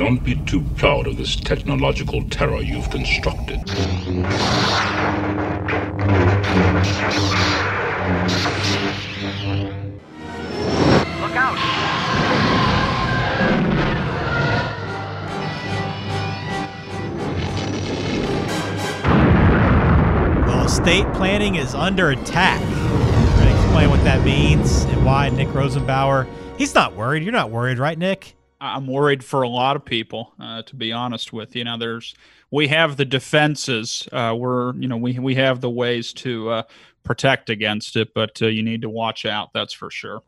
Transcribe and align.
Don't 0.00 0.24
be 0.24 0.34
too 0.46 0.62
proud 0.76 1.06
of 1.06 1.18
this 1.18 1.36
technological 1.36 2.24
terror 2.30 2.62
you've 2.62 2.88
constructed. 2.88 3.58
Look 3.58 3.76
out! 11.36 11.58
Well, 20.46 20.64
estate 20.64 21.12
planning 21.12 21.56
is 21.56 21.74
under 21.74 22.08
attack. 22.08 22.58
We're 22.62 23.34
going 23.36 23.48
to 23.48 23.54
explain 23.54 23.90
what 23.90 24.02
that 24.04 24.24
means 24.24 24.84
and 24.84 25.04
why 25.04 25.28
Nick 25.28 25.48
Rosenbauer. 25.48 26.26
He's 26.56 26.74
not 26.74 26.96
worried. 26.96 27.22
You're 27.22 27.32
not 27.32 27.50
worried, 27.50 27.78
right, 27.78 27.98
Nick? 27.98 28.34
I'm 28.60 28.86
worried 28.86 29.24
for 29.24 29.42
a 29.42 29.48
lot 29.48 29.76
of 29.76 29.84
people, 29.84 30.34
uh, 30.38 30.62
to 30.62 30.76
be 30.76 30.92
honest 30.92 31.32
with 31.32 31.56
you. 31.56 31.64
Now, 31.64 31.76
there's 31.76 32.14
we 32.50 32.68
have 32.68 32.96
the 32.96 33.04
defenses. 33.04 34.08
Uh, 34.12 34.34
we're 34.36 34.74
you 34.76 34.88
know 34.88 34.96
we 34.96 35.18
we 35.18 35.34
have 35.36 35.60
the 35.60 35.70
ways 35.70 36.12
to 36.14 36.50
uh, 36.50 36.62
protect 37.02 37.50
against 37.50 37.96
it, 37.96 38.12
but 38.14 38.40
uh, 38.42 38.46
you 38.46 38.62
need 38.62 38.82
to 38.82 38.90
watch 38.90 39.24
out. 39.24 39.52
That's 39.54 39.72
for 39.72 39.90
sure. 39.90 40.20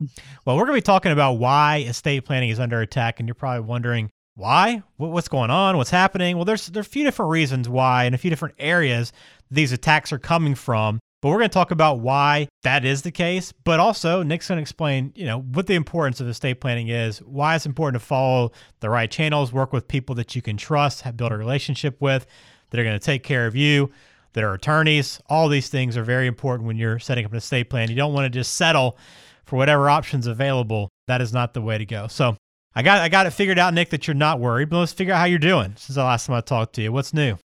Well, 0.44 0.56
we're 0.56 0.64
going 0.64 0.76
to 0.76 0.82
be 0.82 0.82
talking 0.82 1.12
about 1.12 1.34
why 1.34 1.78
estate 1.86 2.24
planning 2.24 2.50
is 2.50 2.60
under 2.60 2.80
attack, 2.80 3.20
and 3.20 3.28
you're 3.28 3.34
probably 3.34 3.66
wondering 3.66 4.10
why, 4.34 4.82
what's 4.96 5.28
going 5.28 5.50
on, 5.50 5.76
what's 5.76 5.90
happening. 5.90 6.36
Well, 6.36 6.44
there's 6.44 6.66
there 6.66 6.80
are 6.80 6.82
a 6.82 6.84
few 6.84 7.04
different 7.04 7.30
reasons 7.30 7.68
why, 7.68 8.04
and 8.04 8.14
a 8.14 8.18
few 8.18 8.30
different 8.30 8.54
areas 8.58 9.12
these 9.50 9.72
attacks 9.72 10.12
are 10.12 10.18
coming 10.18 10.54
from. 10.54 11.00
But 11.22 11.28
we're 11.28 11.38
going 11.38 11.50
to 11.50 11.54
talk 11.54 11.70
about 11.70 12.00
why 12.00 12.48
that 12.64 12.84
is 12.84 13.02
the 13.02 13.12
case, 13.12 13.52
but 13.52 13.78
also 13.78 14.24
Nick's 14.24 14.48
going 14.48 14.56
to 14.56 14.62
explain, 14.62 15.12
you 15.14 15.24
know, 15.24 15.40
what 15.40 15.68
the 15.68 15.74
importance 15.74 16.20
of 16.20 16.26
estate 16.26 16.60
planning 16.60 16.88
is, 16.88 17.20
why 17.20 17.54
it's 17.54 17.64
important 17.64 18.02
to 18.02 18.04
follow 18.04 18.50
the 18.80 18.90
right 18.90 19.08
channels, 19.08 19.52
work 19.52 19.72
with 19.72 19.86
people 19.86 20.16
that 20.16 20.34
you 20.34 20.42
can 20.42 20.56
trust, 20.56 21.02
have 21.02 21.16
built 21.16 21.30
a 21.30 21.36
relationship 21.36 21.96
with, 22.00 22.26
that 22.70 22.80
are 22.80 22.82
going 22.82 22.98
to 22.98 23.04
take 23.04 23.22
care 23.22 23.46
of 23.46 23.54
you, 23.54 23.92
that 24.32 24.42
are 24.42 24.52
attorneys. 24.52 25.20
All 25.28 25.48
these 25.48 25.68
things 25.68 25.96
are 25.96 26.02
very 26.02 26.26
important 26.26 26.66
when 26.66 26.76
you're 26.76 26.98
setting 26.98 27.24
up 27.24 27.30
an 27.30 27.38
estate 27.38 27.70
plan. 27.70 27.88
You 27.88 27.94
don't 27.94 28.12
want 28.12 28.24
to 28.24 28.38
just 28.38 28.54
settle 28.54 28.98
for 29.44 29.54
whatever 29.54 29.88
options 29.88 30.26
available. 30.26 30.88
That 31.06 31.20
is 31.20 31.32
not 31.32 31.54
the 31.54 31.62
way 31.62 31.78
to 31.78 31.86
go. 31.86 32.08
So 32.08 32.36
I 32.74 32.82
got 32.82 32.98
I 32.98 33.08
got 33.08 33.26
it 33.26 33.30
figured 33.30 33.60
out, 33.60 33.74
Nick, 33.74 33.90
that 33.90 34.08
you're 34.08 34.14
not 34.14 34.40
worried. 34.40 34.70
But 34.70 34.80
let's 34.80 34.92
figure 34.92 35.14
out 35.14 35.18
how 35.18 35.26
you're 35.26 35.38
doing 35.38 35.74
since 35.76 35.94
the 35.94 36.02
last 36.02 36.26
time 36.26 36.34
I 36.34 36.40
talked 36.40 36.74
to 36.76 36.82
you. 36.82 36.90
What's 36.90 37.14
new? 37.14 37.36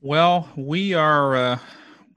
Well, 0.00 0.50
we 0.54 0.92
are 0.92 1.36
uh, 1.36 1.58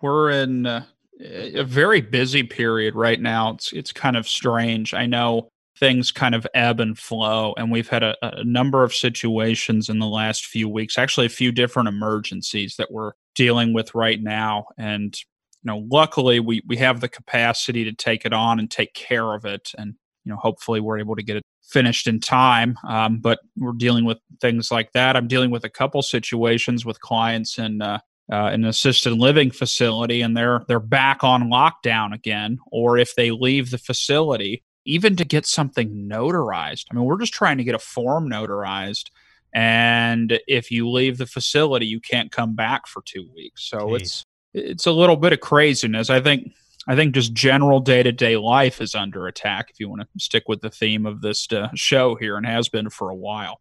we're 0.01 0.31
in 0.31 0.65
uh, 0.65 0.85
a 1.19 1.63
very 1.63 2.01
busy 2.01 2.43
period 2.43 2.95
right 2.95 3.19
now. 3.19 3.53
It's 3.53 3.71
it's 3.71 3.93
kind 3.93 4.17
of 4.17 4.27
strange. 4.27 4.93
I 4.93 5.05
know 5.05 5.49
things 5.77 6.11
kind 6.11 6.35
of 6.35 6.47
ebb 6.53 6.79
and 6.79 6.97
flow, 6.97 7.53
and 7.57 7.71
we've 7.71 7.89
had 7.89 8.03
a, 8.03 8.15
a 8.21 8.43
number 8.43 8.83
of 8.83 8.93
situations 8.93 9.89
in 9.89 9.99
the 9.99 10.07
last 10.07 10.45
few 10.45 10.69
weeks. 10.69 10.97
Actually, 10.97 11.25
a 11.25 11.29
few 11.29 11.51
different 11.51 11.89
emergencies 11.89 12.75
that 12.77 12.91
we're 12.91 13.13
dealing 13.33 13.73
with 13.73 13.93
right 13.95 14.21
now, 14.21 14.65
and 14.77 15.17
you 15.63 15.71
know, 15.71 15.85
luckily 15.89 16.39
we 16.39 16.61
we 16.67 16.77
have 16.77 17.01
the 17.01 17.09
capacity 17.09 17.83
to 17.85 17.93
take 17.93 18.25
it 18.25 18.33
on 18.33 18.59
and 18.59 18.69
take 18.69 18.93
care 18.93 19.33
of 19.33 19.45
it, 19.45 19.71
and 19.77 19.95
you 20.25 20.31
know, 20.31 20.37
hopefully 20.37 20.79
we're 20.79 20.99
able 20.99 21.15
to 21.15 21.23
get 21.23 21.37
it 21.37 21.43
finished 21.63 22.07
in 22.07 22.19
time. 22.19 22.77
Um, 22.87 23.19
but 23.19 23.39
we're 23.57 23.73
dealing 23.73 24.05
with 24.05 24.17
things 24.41 24.71
like 24.71 24.91
that. 24.93 25.15
I'm 25.15 25.27
dealing 25.27 25.51
with 25.51 25.63
a 25.63 25.69
couple 25.69 26.01
situations 26.01 26.85
with 26.85 26.99
clients 26.99 27.57
in 27.57 27.81
uh, 27.81 27.99
uh, 28.31 28.47
an 28.47 28.65
assisted 28.65 29.13
living 29.13 29.51
facility, 29.51 30.21
and 30.21 30.35
they're 30.35 30.63
they're 30.67 30.79
back 30.79 31.23
on 31.23 31.49
lockdown 31.49 32.13
again. 32.13 32.59
Or 32.71 32.97
if 32.97 33.15
they 33.15 33.31
leave 33.31 33.71
the 33.71 33.77
facility, 33.77 34.63
even 34.85 35.15
to 35.15 35.25
get 35.25 35.45
something 35.45 36.07
notarized. 36.09 36.85
I 36.89 36.95
mean, 36.95 37.05
we're 37.05 37.19
just 37.19 37.33
trying 37.33 37.57
to 37.57 37.63
get 37.63 37.75
a 37.75 37.79
form 37.79 38.29
notarized. 38.29 39.09
And 39.53 40.39
if 40.47 40.69
you 40.69 40.89
leave 40.89 41.17
the 41.17 41.25
facility, 41.25 41.85
you 41.85 41.99
can't 41.99 42.31
come 42.31 42.55
back 42.55 42.87
for 42.87 43.01
two 43.03 43.29
weeks. 43.33 43.63
So 43.63 43.79
Jeez. 43.79 44.01
it's 44.01 44.25
it's 44.53 44.85
a 44.85 44.91
little 44.91 45.17
bit 45.17 45.33
of 45.33 45.39
craziness. 45.39 46.09
I 46.09 46.21
think 46.21 46.51
I 46.87 46.95
think 46.95 47.15
just 47.15 47.33
general 47.33 47.79
day 47.79 48.03
to 48.03 48.11
day 48.11 48.37
life 48.37 48.81
is 48.81 48.95
under 48.95 49.27
attack. 49.27 49.69
If 49.69 49.79
you 49.79 49.89
want 49.89 50.01
to 50.01 50.07
stick 50.17 50.43
with 50.47 50.61
the 50.61 50.69
theme 50.69 51.05
of 51.05 51.21
this 51.21 51.51
uh, 51.51 51.69
show 51.73 52.15
here, 52.15 52.37
and 52.37 52.45
has 52.45 52.69
been 52.69 52.89
for 52.89 53.09
a 53.09 53.15
while. 53.15 53.59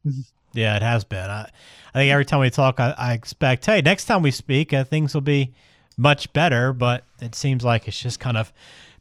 Yeah, 0.54 0.76
it 0.76 0.82
has 0.82 1.04
been. 1.04 1.28
I, 1.28 1.50
I 1.94 1.98
think 1.98 2.10
every 2.12 2.25
time 2.25 2.41
we 2.41 2.50
talk, 2.50 2.81
I, 2.81 2.94
I 2.97 3.12
expect, 3.12 3.66
hey, 3.66 3.82
next 3.82 4.06
time 4.06 4.22
we 4.22 4.31
speak, 4.31 4.72
uh, 4.72 4.84
things 4.84 5.12
will 5.15 5.20
be 5.20 5.53
much 5.97 6.32
better. 6.32 6.72
But 6.72 7.04
it 7.20 7.34
seems 7.34 7.65
like 7.65 7.87
it's 7.88 8.00
just 8.00 8.20
kind 8.20 8.37
of 8.37 8.53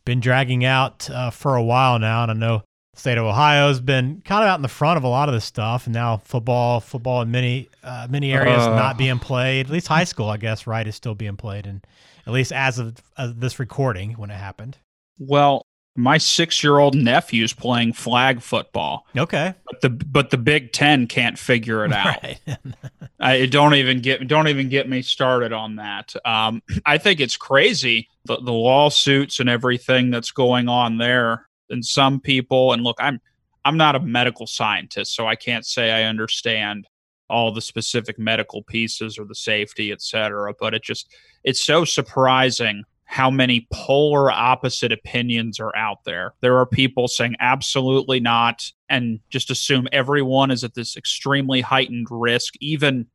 been 0.05 0.19
dragging 0.19 0.65
out 0.65 1.09
uh, 1.09 1.29
for 1.29 1.55
a 1.55 1.63
while 1.63 1.99
now. 1.99 2.23
And 2.23 2.31
I 2.31 2.35
know 2.35 2.63
the 2.93 2.99
state 2.99 3.17
of 3.17 3.25
Ohio 3.25 3.67
has 3.69 3.79
been 3.79 4.21
kind 4.25 4.43
of 4.43 4.49
out 4.49 4.55
in 4.55 4.61
the 4.61 4.67
front 4.67 4.97
of 4.97 5.03
a 5.03 5.07
lot 5.07 5.29
of 5.29 5.33
this 5.33 5.45
stuff. 5.45 5.85
And 5.85 5.93
now 5.93 6.17
football, 6.17 6.79
football 6.79 7.21
in 7.21 7.31
many 7.31 7.69
uh, 7.83 8.07
many 8.09 8.33
areas 8.33 8.61
Uh. 8.61 8.75
not 8.75 8.97
being 8.97 9.19
played. 9.19 9.67
At 9.67 9.71
least 9.71 9.87
high 9.87 10.03
school, 10.05 10.29
I 10.29 10.37
guess, 10.37 10.67
right, 10.67 10.87
is 10.87 10.95
still 10.95 11.15
being 11.15 11.37
played. 11.37 11.65
And 11.65 11.85
at 12.25 12.33
least 12.33 12.51
as 12.51 12.79
of 12.79 12.95
uh, 13.17 13.31
this 13.35 13.59
recording, 13.59 14.13
when 14.13 14.29
it 14.29 14.35
happened. 14.35 14.77
Well, 15.19 15.65
my 15.95 16.17
six 16.17 16.63
year 16.63 16.79
old 16.79 16.95
nephew's 16.95 17.53
playing 17.53 17.93
flag 17.93 18.41
football, 18.41 19.05
Okay. 19.15 19.53
but 19.65 19.81
the 19.81 19.89
but 19.89 20.29
the 20.31 20.37
Big 20.37 20.71
Ten 20.71 21.05
can't 21.07 21.37
figure 21.37 21.85
it 21.85 21.93
out. 21.93 22.23
Right. 22.23 22.39
I 23.19 23.45
don't 23.45 23.75
even 23.75 24.01
get 24.01 24.27
don't 24.27 24.47
even 24.47 24.69
get 24.69 24.89
me 24.89 25.01
started 25.01 25.53
on 25.53 25.75
that. 25.77 26.13
Um, 26.25 26.61
I 26.85 26.97
think 26.97 27.19
it's 27.19 27.37
crazy 27.37 28.09
the, 28.25 28.37
the 28.37 28.51
lawsuits 28.51 29.39
and 29.39 29.49
everything 29.49 30.09
that's 30.09 30.31
going 30.31 30.67
on 30.67 30.97
there. 30.97 31.47
And 31.69 31.83
some 31.85 32.19
people, 32.19 32.73
and 32.73 32.83
look, 32.83 32.97
I'm 32.99 33.21
I'm 33.65 33.77
not 33.77 33.95
a 33.95 33.99
medical 33.99 34.47
scientist, 34.47 35.15
so 35.15 35.27
I 35.27 35.35
can't 35.35 35.65
say 35.65 35.91
I 35.91 36.03
understand 36.03 36.87
all 37.29 37.51
the 37.53 37.61
specific 37.61 38.19
medical 38.19 38.61
pieces 38.63 39.17
or 39.17 39.25
the 39.25 39.35
safety, 39.35 39.91
et 39.91 40.01
cetera. 40.01 40.53
But 40.59 40.73
it 40.73 40.83
just 40.83 41.13
it's 41.43 41.61
so 41.63 41.85
surprising 41.85 42.83
how 43.05 43.29
many 43.29 43.67
polar 43.71 44.31
opposite 44.31 44.91
opinions 44.91 45.59
are 45.59 45.75
out 45.75 46.03
there. 46.03 46.33
There 46.41 46.57
are 46.57 46.65
people 46.65 47.07
saying 47.07 47.35
absolutely 47.39 48.19
not 48.19 48.71
and 48.89 49.19
just 49.29 49.51
assume 49.51 49.87
everyone 49.91 50.51
is 50.51 50.63
at 50.63 50.73
this 50.73 50.95
extremely 50.95 51.61
heightened 51.61 52.07
risk, 52.09 52.53
even 52.59 53.07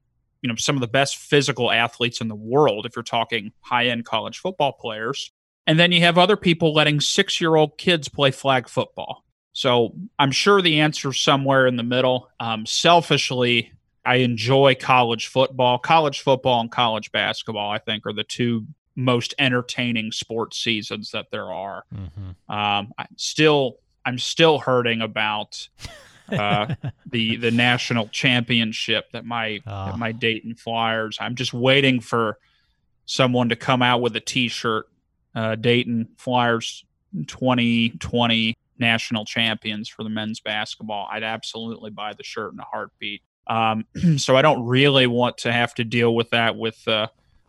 you 0.42 0.48
know 0.48 0.54
some 0.56 0.76
of 0.76 0.80
the 0.80 0.88
best 0.88 1.16
physical 1.16 1.72
athletes 1.72 2.20
in 2.20 2.28
the 2.28 2.34
world 2.34 2.86
if 2.86 2.94
you're 2.94 3.02
talking 3.02 3.52
high-end 3.60 4.04
college 4.04 4.38
football 4.38 4.72
players. 4.72 5.32
And 5.66 5.78
then 5.78 5.92
you 5.92 6.00
have 6.00 6.16
other 6.16 6.36
people 6.36 6.72
letting 6.72 6.98
6-year-old 6.98 7.76
kids 7.76 8.08
play 8.08 8.30
flag 8.30 8.68
football. 8.68 9.24
So, 9.52 9.94
I'm 10.18 10.30
sure 10.30 10.62
the 10.62 10.80
answer 10.80 11.10
is 11.10 11.20
somewhere 11.20 11.66
in 11.66 11.76
the 11.76 11.82
middle. 11.82 12.28
Um, 12.38 12.64
selfishly, 12.64 13.72
I 14.04 14.16
enjoy 14.16 14.76
college 14.76 15.26
football. 15.26 15.78
College 15.78 16.20
football 16.20 16.60
and 16.60 16.70
college 16.70 17.10
basketball, 17.12 17.70
I 17.70 17.78
think, 17.78 18.06
are 18.06 18.12
the 18.12 18.24
two 18.24 18.66
most 18.98 19.32
entertaining 19.38 20.10
sports 20.10 20.58
seasons 20.58 21.12
that 21.12 21.26
there 21.30 21.52
are. 21.52 21.84
Mhm. 21.94 22.34
Um, 22.52 22.92
I 22.98 23.06
still, 23.16 23.76
I'm 24.04 24.18
still 24.18 24.58
hurting 24.58 25.00
about 25.00 25.68
uh, 26.30 26.74
the 27.10 27.36
the 27.36 27.50
national 27.52 28.08
championship 28.08 29.10
that 29.12 29.24
my 29.24 29.60
Ah. 29.66 29.86
that 29.92 29.98
my 29.98 30.12
Dayton 30.12 30.54
Flyers. 30.56 31.16
I'm 31.20 31.36
just 31.36 31.54
waiting 31.54 32.00
for 32.00 32.38
someone 33.06 33.48
to 33.50 33.56
come 33.56 33.82
out 33.82 34.00
with 34.02 34.14
a 34.16 34.20
T-shirt. 34.20 34.86
Uh, 35.34 35.54
Dayton 35.54 36.08
Flyers 36.16 36.84
2020 37.26 38.56
national 38.78 39.24
champions 39.24 39.88
for 39.88 40.02
the 40.02 40.10
men's 40.10 40.40
basketball. 40.40 41.08
I'd 41.10 41.22
absolutely 41.22 41.90
buy 41.90 42.12
the 42.14 42.24
shirt 42.24 42.52
in 42.52 42.58
a 42.60 42.64
heartbeat. 42.64 43.22
Um, 43.46 43.84
so 44.18 44.36
I 44.36 44.42
don't 44.42 44.64
really 44.66 45.06
want 45.06 45.38
to 45.38 45.52
have 45.52 45.74
to 45.74 45.84
deal 45.84 46.14
with 46.14 46.30
that 46.30 46.56
with 46.56 46.86
uh, 46.88 47.08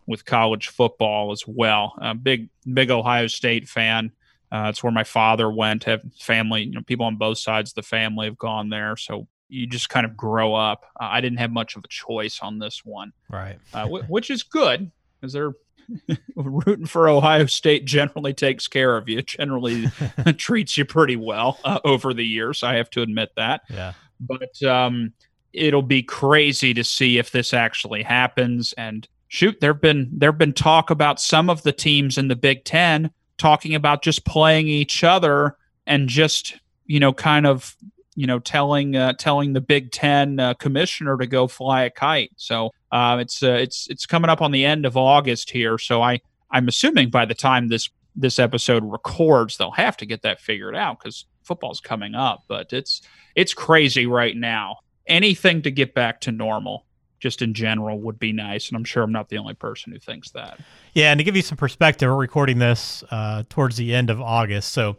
with 0.09 0.25
college 0.25 0.67
football 0.69 1.31
as 1.31 1.43
well. 1.47 1.93
Uh, 2.01 2.13
big 2.13 2.49
big 2.73 2.91
Ohio 2.91 3.27
State 3.27 3.69
fan. 3.69 4.11
Uh, 4.51 4.65
it's 4.69 4.83
where 4.83 4.91
my 4.91 5.03
father 5.03 5.49
went. 5.49 5.83
Have 5.85 6.01
family, 6.19 6.63
you 6.63 6.71
know, 6.71 6.81
people 6.81 7.05
on 7.05 7.15
both 7.17 7.37
sides 7.37 7.71
of 7.71 7.75
the 7.75 7.83
family 7.83 8.25
have 8.25 8.37
gone 8.37 8.69
there. 8.69 8.97
So 8.97 9.27
you 9.47 9.67
just 9.67 9.89
kind 9.89 10.05
of 10.05 10.17
grow 10.17 10.53
up. 10.55 10.85
Uh, 10.99 11.07
I 11.11 11.21
didn't 11.21 11.37
have 11.39 11.51
much 11.51 11.75
of 11.75 11.83
a 11.83 11.87
choice 11.87 12.39
on 12.41 12.59
this 12.59 12.83
one, 12.83 13.13
Right. 13.29 13.59
uh, 13.73 13.87
wh- 13.87 14.09
which 14.09 14.29
is 14.31 14.41
good 14.43 14.91
because 15.21 15.33
they're 15.33 15.53
rooting 16.35 16.85
for 16.85 17.07
Ohio 17.09 17.45
State. 17.45 17.85
Generally 17.85 18.33
takes 18.33 18.67
care 18.67 18.97
of 18.97 19.07
you. 19.09 19.21
Generally 19.21 19.87
treats 20.37 20.77
you 20.77 20.85
pretty 20.85 21.15
well 21.15 21.59
uh, 21.63 21.79
over 21.83 22.13
the 22.13 22.25
years. 22.25 22.63
I 22.63 22.75
have 22.75 22.89
to 22.91 23.01
admit 23.01 23.29
that 23.37 23.61
Yeah. 23.69 23.93
but 24.19 24.61
um, 24.63 25.13
it'll 25.53 25.81
be 25.81 26.03
crazy 26.03 26.73
to 26.75 26.83
see 26.83 27.17
if 27.17 27.31
this 27.31 27.53
actually 27.53 28.03
happens. 28.03 28.73
And 28.73 29.07
shoot, 29.29 29.61
there've 29.61 29.79
been 29.79 30.09
there've 30.11 30.37
been 30.37 30.53
talk 30.53 30.89
about 30.89 31.21
some 31.21 31.49
of 31.49 31.63
the 31.63 31.71
teams 31.71 32.17
in 32.17 32.27
the 32.27 32.35
Big 32.35 32.65
Ten 32.65 33.11
talking 33.37 33.73
about 33.73 34.03
just 34.03 34.25
playing 34.25 34.67
each 34.67 35.03
other 35.03 35.55
and 35.87 36.09
just 36.09 36.59
you 36.85 36.99
know 36.99 37.13
kind 37.13 37.47
of 37.47 37.75
you 38.15 38.27
know 38.27 38.39
telling 38.39 38.97
uh, 38.97 39.13
telling 39.13 39.53
the 39.53 39.61
Big 39.61 39.91
Ten 39.91 40.39
uh, 40.39 40.55
commissioner 40.55 41.17
to 41.17 41.27
go 41.27 41.47
fly 41.47 41.83
a 41.83 41.89
kite. 41.89 42.31
So 42.35 42.71
uh, 42.91 43.17
it's 43.21 43.41
uh, 43.41 43.53
it's 43.53 43.87
it's 43.89 44.05
coming 44.05 44.29
up 44.29 44.41
on 44.41 44.51
the 44.51 44.65
end 44.65 44.85
of 44.85 44.97
August 44.97 45.49
here. 45.51 45.77
So 45.77 46.01
I 46.01 46.19
I'm 46.51 46.67
assuming 46.67 47.09
by 47.09 47.25
the 47.25 47.35
time 47.35 47.69
this 47.69 47.89
this 48.15 48.39
episode 48.39 48.83
records, 48.83 49.57
they'll 49.57 49.71
have 49.71 49.95
to 49.97 50.05
get 50.05 50.23
that 50.23 50.41
figured 50.41 50.75
out 50.75 50.99
because 50.99 51.25
football's 51.43 51.79
coming 51.79 52.15
up. 52.15 52.43
But 52.47 52.73
it's 52.73 53.01
it's 53.35 53.53
crazy 53.53 54.05
right 54.05 54.35
now. 54.35 54.79
anything 55.07 55.61
to 55.63 55.71
get 55.71 55.93
back 55.93 56.21
to 56.21 56.31
normal 56.31 56.85
just 57.19 57.41
in 57.41 57.53
general 57.53 57.99
would 57.99 58.19
be 58.19 58.31
nice 58.31 58.69
and 58.69 58.77
i'm 58.77 58.83
sure 58.83 59.03
i'm 59.03 59.11
not 59.11 59.29
the 59.29 59.37
only 59.37 59.53
person 59.53 59.91
who 59.91 59.99
thinks 59.99 60.31
that 60.31 60.59
Yeah, 60.93 61.11
and 61.11 61.19
to 61.19 61.23
give 61.23 61.35
you 61.35 61.41
some 61.41 61.57
perspective, 61.57 62.09
we're 62.09 62.15
recording 62.15 62.59
this 62.59 63.03
uh, 63.11 63.43
towards 63.49 63.77
the 63.77 63.93
end 63.93 64.09
of 64.09 64.19
August, 64.21 64.71
so 64.73 64.97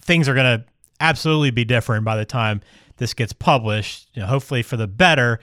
things 0.00 0.28
are 0.28 0.34
going 0.34 0.60
to 0.60 0.64
absolutely 1.00 1.50
be 1.50 1.64
different 1.64 2.04
by 2.04 2.16
the 2.16 2.24
time 2.24 2.60
this 2.98 3.14
gets 3.14 3.32
published. 3.32 4.08
You 4.14 4.22
know, 4.22 4.28
hopefully 4.28 4.62
for 4.62 4.76
the 4.76 4.86
better. 4.86 5.40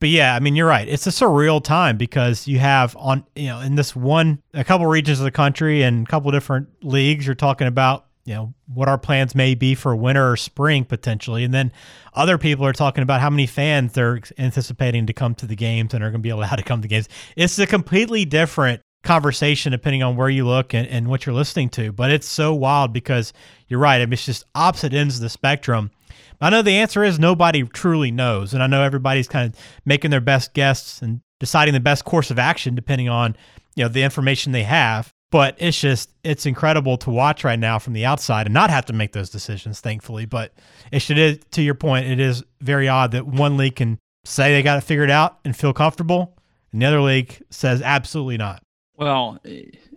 But 0.00 0.10
yeah, 0.10 0.34
I 0.34 0.38
mean, 0.38 0.54
you're 0.54 0.68
right. 0.68 0.86
It's 0.86 1.06
a 1.06 1.10
surreal 1.10 1.62
time 1.62 1.96
because 1.96 2.46
you 2.46 2.58
have 2.60 2.94
on 2.96 3.24
you 3.34 3.46
know 3.46 3.60
in 3.60 3.74
this 3.74 3.96
one 3.96 4.42
a 4.54 4.64
couple 4.64 4.86
regions 4.86 5.18
of 5.18 5.24
the 5.24 5.30
country 5.32 5.82
and 5.82 6.06
a 6.06 6.10
couple 6.10 6.30
different 6.30 6.68
leagues. 6.82 7.26
You're 7.26 7.34
talking 7.34 7.66
about 7.66 8.06
you 8.28 8.34
know 8.34 8.52
what 8.66 8.88
our 8.88 8.98
plans 8.98 9.34
may 9.34 9.54
be 9.54 9.74
for 9.74 9.96
winter 9.96 10.32
or 10.32 10.36
spring 10.36 10.84
potentially, 10.84 11.44
and 11.44 11.54
then 11.54 11.72
other 12.12 12.36
people 12.36 12.66
are 12.66 12.74
talking 12.74 13.02
about 13.02 13.22
how 13.22 13.30
many 13.30 13.46
fans 13.46 13.94
they're 13.94 14.20
anticipating 14.36 15.06
to 15.06 15.14
come 15.14 15.34
to 15.36 15.46
the 15.46 15.56
games 15.56 15.94
and 15.94 16.04
are 16.04 16.10
going 16.10 16.20
to 16.20 16.26
be 16.26 16.28
allowed 16.28 16.56
to 16.56 16.62
come 16.62 16.82
to 16.82 16.88
games. 16.88 17.08
It's 17.36 17.58
a 17.58 17.66
completely 17.66 18.26
different 18.26 18.82
conversation 19.02 19.72
depending 19.72 20.02
on 20.02 20.16
where 20.16 20.28
you 20.28 20.46
look 20.46 20.74
and, 20.74 20.86
and 20.88 21.08
what 21.08 21.24
you're 21.24 21.34
listening 21.34 21.70
to. 21.70 21.90
But 21.90 22.10
it's 22.10 22.28
so 22.28 22.52
wild 22.52 22.92
because 22.92 23.32
you're 23.66 23.80
right. 23.80 24.02
I 24.02 24.04
mean, 24.04 24.12
it's 24.12 24.26
just 24.26 24.44
opposite 24.54 24.92
ends 24.92 25.16
of 25.16 25.22
the 25.22 25.30
spectrum. 25.30 25.90
I 26.38 26.50
know 26.50 26.60
the 26.60 26.72
answer 26.72 27.02
is 27.02 27.18
nobody 27.18 27.62
truly 27.62 28.10
knows. 28.10 28.52
And 28.52 28.62
I 28.62 28.66
know 28.66 28.82
everybody's 28.82 29.28
kind 29.28 29.52
of 29.52 29.58
making 29.86 30.10
their 30.10 30.20
best 30.20 30.52
guess 30.52 31.00
and 31.00 31.22
deciding 31.40 31.72
the 31.72 31.80
best 31.80 32.04
course 32.04 32.30
of 32.30 32.38
action 32.38 32.74
depending 32.74 33.08
on, 33.08 33.36
you 33.74 33.84
know, 33.84 33.88
the 33.88 34.02
information 34.02 34.52
they 34.52 34.64
have. 34.64 35.14
But 35.30 35.56
it's 35.58 35.78
just 35.78 36.10
it's 36.24 36.46
incredible 36.46 36.96
to 36.98 37.10
watch 37.10 37.44
right 37.44 37.58
now 37.58 37.78
from 37.78 37.92
the 37.92 38.06
outside 38.06 38.46
and 38.46 38.54
not 38.54 38.70
have 38.70 38.86
to 38.86 38.92
make 38.92 39.12
those 39.12 39.28
decisions, 39.28 39.80
thankfully. 39.80 40.24
But 40.24 40.52
it 40.90 41.00
should 41.00 41.50
to 41.50 41.62
your 41.62 41.74
point, 41.74 42.06
it 42.06 42.18
is 42.18 42.44
very 42.60 42.88
odd 42.88 43.12
that 43.12 43.26
one 43.26 43.56
league 43.56 43.76
can 43.76 43.98
say 44.24 44.52
they 44.52 44.62
got 44.62 44.78
it 44.78 44.82
figured 44.82 45.10
out 45.10 45.38
and 45.44 45.56
feel 45.56 45.72
comfortable, 45.72 46.36
and 46.72 46.80
the 46.80 46.86
other 46.86 47.00
league 47.00 47.42
says 47.50 47.82
absolutely 47.82 48.38
not. 48.38 48.62
Well, 48.96 49.38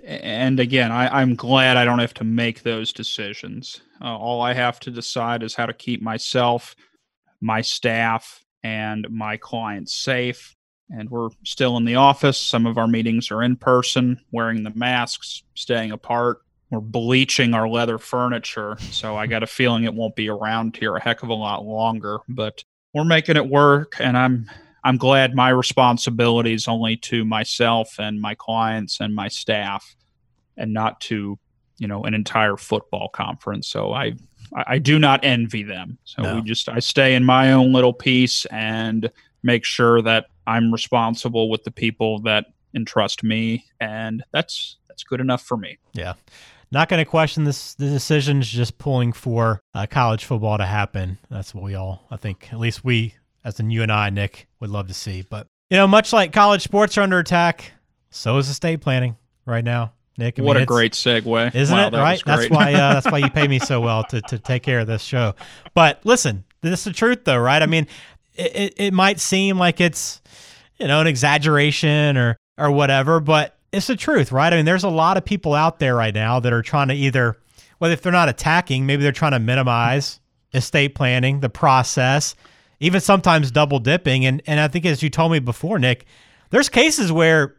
and 0.04 0.60
again, 0.60 0.92
I, 0.92 1.22
I'm 1.22 1.36
glad 1.36 1.78
I 1.78 1.86
don't 1.86 2.00
have 2.00 2.14
to 2.16 2.24
make 2.24 2.64
those 2.64 2.94
decisions. 2.94 3.82
Uh, 4.02 4.18
all 4.18 4.42
I 4.42 4.54
have 4.54 4.80
to 4.82 4.92
decide 4.92 5.44
is 5.44 5.56
how 5.56 5.66
to 5.66 5.74
keep 5.74 6.02
myself, 6.02 6.76
my 7.40 7.62
staff, 7.62 8.44
and 8.64 9.08
my 9.10 9.38
clients 9.38 9.94
safe. 9.94 10.56
And 10.94 11.10
we're 11.10 11.30
still 11.44 11.78
in 11.78 11.86
the 11.86 11.96
office. 11.96 12.40
Some 12.40 12.66
of 12.66 12.78
our 12.78 12.88
meetings 12.88 13.32
are 13.32 13.42
in 13.44 13.56
person, 13.56 14.20
wearing 14.32 14.64
the 14.64 14.74
masks, 14.76 15.44
staying 15.56 15.92
apart. 15.92 16.42
We're 16.70 16.80
bleaching 16.82 17.54
our 17.54 17.68
leather 17.68 17.98
furniture. 17.98 18.78
So 18.92 19.16
I 19.16 19.28
got 19.28 19.44
a 19.44 19.48
feeling 19.48 19.84
it 19.86 19.94
won't 19.94 20.16
be 20.16 20.30
around 20.30 20.76
here 20.76 20.96
a 20.96 21.02
heck 21.02 21.24
of 21.24 21.30
a 21.30 21.34
lot 21.34 21.66
longer, 21.66 22.20
but 22.28 22.64
we're 22.94 23.04
making 23.06 23.38
it 23.38 23.48
work. 23.48 23.94
And 24.00 24.18
I'm 24.18 24.50
I'm 24.84 24.98
glad 24.98 25.36
my 25.36 25.50
responsibility 25.50 26.54
is 26.54 26.68
only 26.68 26.98
to 26.98 27.24
myself 27.24 28.00
and 28.00 28.20
my 28.20 28.36
clients 28.36 29.00
and 29.00 29.14
my 29.14 29.28
staff 29.28 29.96
and 30.58 30.74
not 30.74 31.00
to, 31.02 31.38
you 31.78 31.88
know, 31.88 32.04
an 32.04 32.14
entire 32.14 32.58
football 32.58 33.10
conference. 33.10 33.68
So 33.68 33.94
I 33.94 34.14
I 34.68 34.80
do 34.80 34.98
not 35.00 35.24
envy 35.24 35.64
them. 35.64 35.98
So 36.04 36.24
No. 36.24 36.36
we 36.36 36.42
just 36.42 36.68
I 36.68 36.80
stay 36.80 37.16
in 37.16 37.24
my 37.24 37.54
own 37.54 37.72
little 37.72 37.94
piece 37.94 38.46
and 38.46 39.10
make 39.44 39.64
sure 39.66 40.02
that 40.02 40.26
I'm 40.48 40.72
responsible 40.72 41.50
with 41.50 41.64
the 41.64 41.72
people 41.72 42.20
that 42.22 42.46
entrust 42.76 43.24
me 43.24 43.66
and 43.80 44.24
that's 44.32 44.78
that's 44.88 45.04
good 45.04 45.22
enough 45.22 45.42
for 45.42 45.58
me. 45.58 45.78
Yeah. 45.94 46.14
Not 46.72 46.88
going 46.88 47.04
to 47.04 47.10
question 47.10 47.44
this 47.44 47.74
the 47.74 47.90
decisions, 47.90 48.48
just 48.48 48.78
pulling 48.78 49.12
for 49.12 49.62
uh, 49.74 49.88
college 49.88 50.24
football 50.24 50.58
to 50.58 50.66
happen. 50.66 51.18
That's 51.30 51.54
what 51.54 51.64
we 51.66 51.76
all, 51.76 52.06
I 52.10 52.16
think, 52.16 52.48
at 52.54 52.60
least 52.60 52.86
we, 52.86 53.16
as 53.44 53.60
in 53.60 53.72
you 53.72 53.84
and 53.84 53.92
I, 53.92 54.10
Nick, 54.10 54.48
would 54.62 54.70
love 54.70 54.88
to 54.88 54.94
see. 54.94 55.22
But, 55.22 55.48
you 55.70 55.76
know, 55.76 55.88
much 55.88 56.14
like 56.14 56.32
college 56.32 56.62
sports 56.62 56.98
are 56.98 57.02
under 57.02 57.20
attack, 57.20 57.74
so 58.10 58.38
is 58.38 58.48
estate 58.48 58.80
planning 58.80 59.18
right 59.46 59.66
now, 59.66 59.92
Nick. 60.18 60.40
I 60.40 60.44
what 60.44 60.54
mean, 60.54 60.64
a 60.64 60.66
great 60.66 60.94
segue. 60.94 61.54
isn't 61.54 61.76
Wow, 61.76 61.88
it 61.88 61.92
that 61.92 62.00
right? 62.00 62.24
That's 62.26 62.50
why 62.50 62.74
uh, 62.74 62.94
that's 62.94 63.08
why 63.12 63.18
you 63.18 63.30
pay 63.30 63.50
me 63.50 63.60
so 63.60 63.82
well 63.82 64.06
to, 64.06 64.22
to 64.22 64.40
take 64.40 64.64
care 64.64 64.80
of 64.80 64.88
this 64.88 65.02
show. 65.02 65.36
But 65.74 66.00
listen, 66.06 66.46
this 66.62 66.80
is 66.80 66.84
the 66.86 66.94
truth, 66.94 67.26
though, 67.26 67.40
right? 67.40 67.62
I 67.62 67.66
mean, 67.66 67.86
it, 68.36 68.56
it, 68.56 68.74
it 68.78 68.94
might 68.94 69.20
seem 69.20 69.58
like 69.58 69.82
it's 69.82 70.22
you 70.82 70.88
know 70.88 71.00
an 71.00 71.08
exaggeration 71.08 72.18
or 72.18 72.38
or 72.58 72.72
whatever, 72.72 73.20
but 73.20 73.58
it's 73.72 73.88
the 73.88 73.96
truth, 73.96 74.32
right? 74.32 74.52
I 74.52 74.58
mean, 74.58 74.66
there's 74.66 74.84
a 74.84 74.90
lot 74.90 75.16
of 75.16 75.24
people 75.24 75.54
out 75.54 75.80
there 75.80 75.96
right 75.96 76.14
now 76.14 76.40
that 76.40 76.52
are 76.52 76.62
trying 76.62 76.90
to 76.90 76.94
either, 76.94 77.38
whether 77.78 77.94
if 77.94 78.02
they're 78.02 78.12
not 78.12 78.30
attacking, 78.30 78.86
maybe 78.86 79.04
they're 79.04 79.12
trying 79.12 79.32
to 79.32 79.40
minimize 79.40 80.20
estate 80.54 80.96
planning, 80.96 81.40
the 81.40 81.50
process, 81.50 82.36
even 82.80 83.00
sometimes 83.00 83.52
double 83.52 83.80
dipping. 83.80 84.26
And 84.26 84.42
and 84.48 84.60
I 84.60 84.68
think 84.68 84.86
as 84.86 85.04
you 85.04 85.10
told 85.10 85.32
me 85.32 85.40
before, 85.40 85.78
Nick, 85.78 86.06
there's 86.50 86.68
cases 86.68 87.12
where 87.12 87.56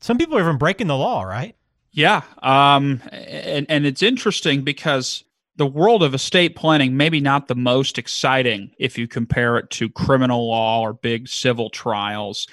some 0.00 0.18
people 0.18 0.36
are 0.36 0.40
even 0.40 0.58
breaking 0.58 0.86
the 0.86 0.96
law, 0.96 1.22
right? 1.22 1.56
Yeah, 1.92 2.22
um, 2.42 3.02
and 3.10 3.64
and 3.70 3.86
it's 3.86 4.02
interesting 4.02 4.62
because 4.62 5.24
the 5.56 5.66
world 5.66 6.02
of 6.02 6.14
estate 6.14 6.54
planning 6.54 6.96
maybe 6.96 7.20
not 7.20 7.48
the 7.48 7.54
most 7.54 7.98
exciting 7.98 8.70
if 8.78 8.98
you 8.98 9.08
compare 9.08 9.56
it 9.56 9.70
to 9.70 9.88
criminal 9.88 10.48
law 10.48 10.82
or 10.82 10.92
big 10.92 11.26
civil 11.28 11.70
trials. 11.70 12.46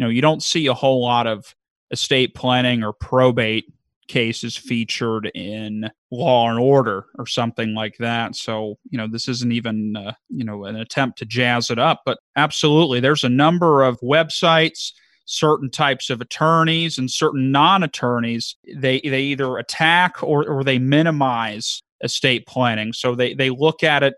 You 0.00 0.06
know, 0.06 0.10
you 0.10 0.22
don't 0.22 0.42
see 0.42 0.66
a 0.66 0.72
whole 0.72 1.02
lot 1.02 1.26
of 1.26 1.54
estate 1.90 2.34
planning 2.34 2.82
or 2.82 2.94
probate 2.94 3.66
cases 4.08 4.56
featured 4.56 5.30
in 5.34 5.90
Law 6.10 6.48
and 6.48 6.58
Order 6.58 7.04
or 7.18 7.26
something 7.26 7.74
like 7.74 7.98
that. 7.98 8.34
So, 8.34 8.78
you 8.88 8.96
know, 8.96 9.06
this 9.06 9.28
isn't 9.28 9.52
even 9.52 9.96
uh, 9.96 10.12
you 10.30 10.42
know 10.42 10.64
an 10.64 10.76
attempt 10.76 11.18
to 11.18 11.26
jazz 11.26 11.68
it 11.68 11.78
up, 11.78 12.00
but 12.06 12.16
absolutely, 12.34 13.00
there's 13.00 13.24
a 13.24 13.28
number 13.28 13.82
of 13.82 14.00
websites 14.00 14.92
certain 15.26 15.70
types 15.70 16.08
of 16.08 16.22
attorneys 16.22 16.96
and 16.96 17.10
certain 17.10 17.52
non-attorneys 17.52 18.56
they 18.74 19.00
they 19.00 19.20
either 19.20 19.58
attack 19.58 20.20
or 20.24 20.48
or 20.48 20.64
they 20.64 20.76
minimize 20.76 21.84
estate 22.02 22.44
planning 22.48 22.92
so 22.92 23.14
they 23.14 23.32
they 23.34 23.48
look 23.48 23.84
at 23.84 24.02
it 24.02 24.14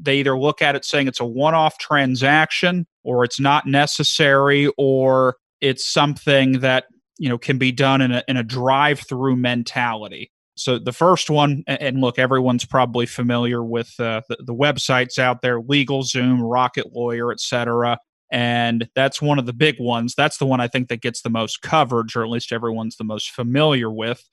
they 0.00 0.16
either 0.18 0.38
look 0.38 0.62
at 0.62 0.74
it 0.74 0.84
saying 0.84 1.08
it's 1.08 1.20
a 1.20 1.24
one-off 1.24 1.78
transaction 1.78 2.86
or 3.04 3.24
it's 3.24 3.40
not 3.40 3.66
necessary 3.66 4.70
or 4.78 5.36
it's 5.60 5.84
something 5.84 6.60
that 6.60 6.84
you 7.18 7.28
know 7.28 7.38
can 7.38 7.58
be 7.58 7.72
done 7.72 8.00
in 8.00 8.12
a 8.12 8.22
in 8.28 8.36
a 8.36 8.42
drive-through 8.42 9.36
mentality 9.36 10.30
so 10.56 10.78
the 10.78 10.92
first 10.92 11.30
one 11.30 11.62
and 11.66 12.00
look 12.00 12.18
everyone's 12.18 12.64
probably 12.64 13.06
familiar 13.06 13.62
with 13.64 13.98
uh, 13.98 14.20
the, 14.28 14.36
the 14.46 14.54
websites 14.54 15.18
out 15.18 15.42
there 15.42 15.60
legalzoom 15.60 16.38
rocket 16.42 16.92
lawyer 16.92 17.32
etc 17.32 17.98
and 18.30 18.88
that's 18.94 19.20
one 19.20 19.38
of 19.38 19.46
the 19.46 19.52
big 19.52 19.76
ones. 19.80 20.14
That's 20.14 20.38
the 20.38 20.46
one 20.46 20.60
I 20.60 20.68
think 20.68 20.88
that 20.88 21.02
gets 21.02 21.22
the 21.22 21.30
most 21.30 21.62
coverage, 21.62 22.14
or 22.14 22.22
at 22.22 22.30
least 22.30 22.52
everyone's 22.52 22.96
the 22.96 23.04
most 23.04 23.30
familiar 23.30 23.90
with. 23.90 24.28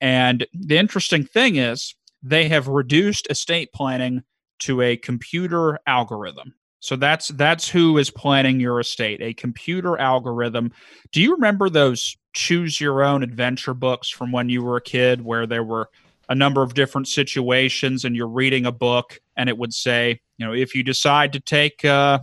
And 0.00 0.46
the 0.52 0.78
interesting 0.78 1.24
thing 1.24 1.56
is, 1.56 1.94
they 2.22 2.48
have 2.48 2.68
reduced 2.68 3.26
estate 3.30 3.72
planning 3.74 4.22
to 4.60 4.82
a 4.82 4.96
computer 4.96 5.78
algorithm. 5.86 6.54
So 6.80 6.96
that's 6.96 7.28
that's 7.28 7.68
who 7.68 7.98
is 7.98 8.10
planning 8.10 8.58
your 8.58 8.80
estate, 8.80 9.20
a 9.20 9.34
computer 9.34 9.98
algorithm. 9.98 10.72
Do 11.12 11.20
you 11.20 11.34
remember 11.34 11.68
those 11.68 12.16
choose 12.32 12.80
your 12.80 13.02
own 13.02 13.22
adventure 13.22 13.74
books 13.74 14.08
from 14.08 14.32
when 14.32 14.48
you 14.48 14.62
were 14.62 14.76
a 14.76 14.82
kid 14.82 15.22
where 15.22 15.46
there 15.46 15.64
were 15.64 15.90
a 16.28 16.34
number 16.34 16.62
of 16.62 16.74
different 16.74 17.08
situations 17.08 18.04
and 18.04 18.14
you're 18.14 18.28
reading 18.28 18.64
a 18.64 18.72
book 18.72 19.20
and 19.36 19.48
it 19.48 19.58
would 19.58 19.74
say, 19.74 20.20
you 20.38 20.46
know, 20.46 20.54
if 20.54 20.74
you 20.74 20.82
decide 20.82 21.32
to 21.32 21.40
take 21.40 21.84
uh, 21.84 22.20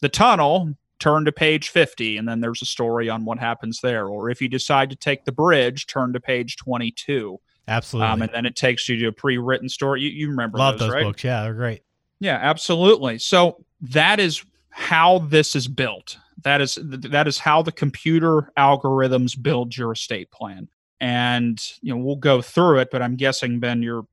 the 0.00 0.08
tunnel, 0.08 0.74
turn 0.98 1.24
to 1.24 1.32
page 1.32 1.68
50, 1.68 2.16
and 2.16 2.28
then 2.28 2.40
there's 2.40 2.62
a 2.62 2.66
story 2.66 3.08
on 3.08 3.24
what 3.24 3.38
happens 3.38 3.80
there. 3.82 4.06
Or 4.06 4.30
if 4.30 4.40
you 4.40 4.48
decide 4.48 4.88
to 4.90 4.96
take 4.96 5.24
the 5.24 5.32
bridge, 5.32 5.86
turn 5.86 6.12
to 6.12 6.20
page 6.20 6.56
22. 6.56 7.38
Absolutely. 7.68 8.10
Um, 8.10 8.22
and 8.22 8.30
then 8.32 8.46
it 8.46 8.56
takes 8.56 8.88
you 8.88 8.96
to 8.98 9.08
a 9.08 9.12
pre 9.12 9.38
written 9.38 9.68
story. 9.68 10.02
You, 10.02 10.10
you 10.10 10.28
remember 10.28 10.58
Love 10.58 10.78
those, 10.78 10.88
those 10.88 10.94
right? 10.94 11.04
books. 11.04 11.24
Yeah, 11.24 11.42
they're 11.42 11.54
great. 11.54 11.82
Yeah, 12.20 12.38
absolutely. 12.40 13.18
So 13.18 13.64
that 13.80 14.20
is 14.20 14.44
how 14.70 15.18
this 15.18 15.54
is 15.54 15.68
built. 15.68 16.18
That 16.42 16.60
is 16.60 16.78
that 16.82 17.28
is 17.28 17.38
how 17.38 17.62
the 17.62 17.72
computer 17.72 18.52
algorithms 18.58 19.40
build 19.40 19.76
your 19.76 19.92
estate 19.92 20.30
plan. 20.30 20.68
And 21.00 21.62
you 21.80 21.94
know, 21.94 22.02
we'll 22.02 22.16
go 22.16 22.42
through 22.42 22.78
it, 22.78 22.88
but 22.90 23.02
I'm 23.02 23.16
guessing 23.16 23.60
Ben 23.60 23.82
your 23.82 24.06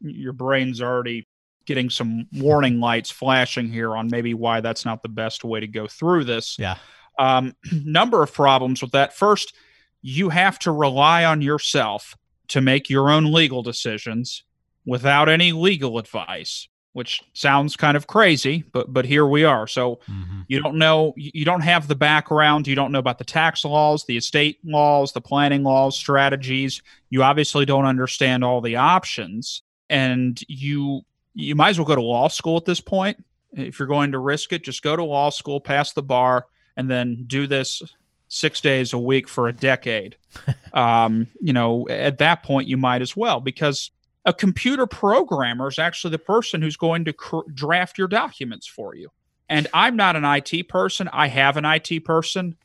your 0.00 0.32
brain's 0.32 0.80
already 0.82 1.26
getting 1.66 1.90
some 1.90 2.26
warning 2.32 2.80
lights 2.80 3.10
flashing 3.10 3.68
here 3.68 3.96
on 3.96 4.08
maybe 4.08 4.34
why 4.34 4.60
that's 4.60 4.84
not 4.84 5.02
the 5.02 5.08
best 5.08 5.44
way 5.44 5.60
to 5.60 5.66
go 5.66 5.86
through 5.86 6.24
this. 6.24 6.56
Yeah. 6.58 6.76
Um, 7.18 7.54
number 7.72 8.22
of 8.22 8.32
problems 8.32 8.82
with 8.82 8.92
that. 8.92 9.14
First, 9.14 9.54
you 10.02 10.30
have 10.30 10.58
to 10.60 10.72
rely 10.72 11.24
on 11.24 11.42
yourself 11.42 12.16
to 12.50 12.60
make 12.60 12.90
your 12.90 13.10
own 13.10 13.32
legal 13.32 13.62
decisions 13.62 14.44
without 14.86 15.28
any 15.28 15.52
legal 15.52 15.98
advice, 15.98 16.68
which 16.92 17.22
sounds 17.32 17.76
kind 17.76 17.96
of 17.96 18.06
crazy, 18.06 18.64
but 18.72 18.92
but 18.92 19.04
here 19.04 19.26
we 19.26 19.44
are. 19.44 19.66
So 19.66 20.00
Mhm. 20.08 20.44
you 20.48 20.60
don't 20.62 20.76
know 20.76 21.12
you 21.16 21.44
don't 21.44 21.60
have 21.62 21.86
the 21.88 21.94
background, 21.94 22.66
you 22.66 22.74
don't 22.74 22.92
know 22.92 22.98
about 22.98 23.18
the 23.18 23.24
tax 23.24 23.64
laws, 23.64 24.04
the 24.06 24.16
estate 24.16 24.58
laws, 24.64 25.12
the 25.12 25.20
planning 25.20 25.62
laws, 25.62 25.96
strategies. 25.96 26.82
You 27.10 27.22
obviously 27.22 27.64
don't 27.64 27.84
understand 27.84 28.44
all 28.44 28.60
the 28.60 28.76
options 28.76 29.62
and 29.88 30.40
you 30.48 31.02
you 31.34 31.54
might 31.54 31.70
as 31.70 31.78
well 31.78 31.86
go 31.86 31.94
to 31.94 32.02
law 32.02 32.28
school 32.28 32.56
at 32.56 32.64
this 32.64 32.80
point 32.80 33.24
If 33.52 33.78
you're 33.78 33.88
going 33.88 34.12
to 34.12 34.18
risk 34.18 34.52
it, 34.52 34.62
just 34.64 34.82
go 34.82 34.94
to 34.94 35.02
law 35.04 35.30
school, 35.30 35.60
pass 35.60 35.92
the 35.92 36.02
bar, 36.02 36.46
and 36.76 36.88
then 36.88 37.24
do 37.26 37.46
this 37.48 37.82
six 38.30 38.60
days 38.60 38.92
a 38.92 38.98
week 38.98 39.28
for 39.28 39.48
a 39.48 39.52
decade. 39.52 40.16
um, 40.72 41.26
you 41.40 41.52
know, 41.52 41.86
at 41.90 42.18
that 42.18 42.42
point, 42.42 42.68
you 42.68 42.78
might 42.78 43.02
as 43.02 43.14
well 43.14 43.40
because 43.40 43.90
a 44.24 44.32
computer 44.32 44.86
programmer 44.86 45.68
is 45.68 45.78
actually 45.78 46.12
the 46.12 46.18
person 46.18 46.62
who's 46.62 46.76
going 46.76 47.04
to 47.04 47.12
cr- 47.12 47.50
draft 47.52 47.98
your 47.98 48.08
documents 48.08 48.66
for 48.66 48.94
you. 48.94 49.10
And 49.48 49.66
I'm 49.74 49.96
not 49.96 50.16
an 50.16 50.24
IT 50.24 50.68
person. 50.68 51.08
I 51.12 51.26
have 51.26 51.56
an 51.56 51.64
IT 51.64 52.04
person. 52.04 52.56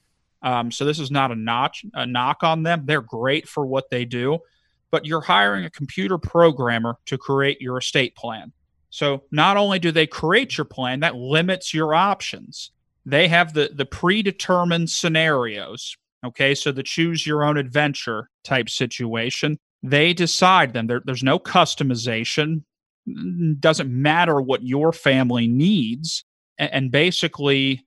Um, 0.43 0.71
so 0.71 0.85
this 0.85 0.99
is 0.99 1.09
not 1.09 1.31
a 1.31 1.35
notch 1.35 1.83
a 1.93 2.05
knock 2.05 2.43
on 2.43 2.61
them. 2.61 2.83
They're 2.85 3.01
great 3.01 3.47
for 3.47 3.65
what 3.65 3.89
they 3.89 4.05
do, 4.05 4.39
but 4.91 5.05
you're 5.05 5.21
hiring 5.21 5.65
a 5.65 5.71
computer 5.71 6.19
programmer 6.19 6.97
to 7.07 7.17
create 7.17 7.59
your 7.59 7.79
estate 7.79 8.15
plan. 8.15 8.51
So 8.91 9.23
not 9.31 9.57
only 9.57 9.79
do 9.79 9.91
they 9.91 10.05
create 10.05 10.57
your 10.57 10.65
plan, 10.65 10.99
that 10.99 11.15
limits 11.15 11.73
your 11.73 11.95
options. 11.95 12.69
They 13.05 13.27
have 13.27 13.53
the 13.53 13.69
the 13.73 13.85
predetermined 13.85 14.89
scenarios. 14.89 15.95
Okay, 16.25 16.55
so 16.55 16.71
the 16.71 16.83
choose 16.83 17.27
your 17.27 17.43
own 17.43 17.57
adventure 17.57 18.29
type 18.43 18.69
situation. 18.69 19.57
They 19.83 20.13
decide 20.13 20.73
them. 20.73 20.87
There, 20.87 21.01
there's 21.05 21.23
no 21.23 21.37
customization. 21.37 22.63
Doesn't 23.59 23.91
matter 23.91 24.41
what 24.41 24.63
your 24.63 24.91
family 24.91 25.47
needs. 25.47 26.23
And, 26.57 26.73
and 26.73 26.91
basically, 26.91 27.85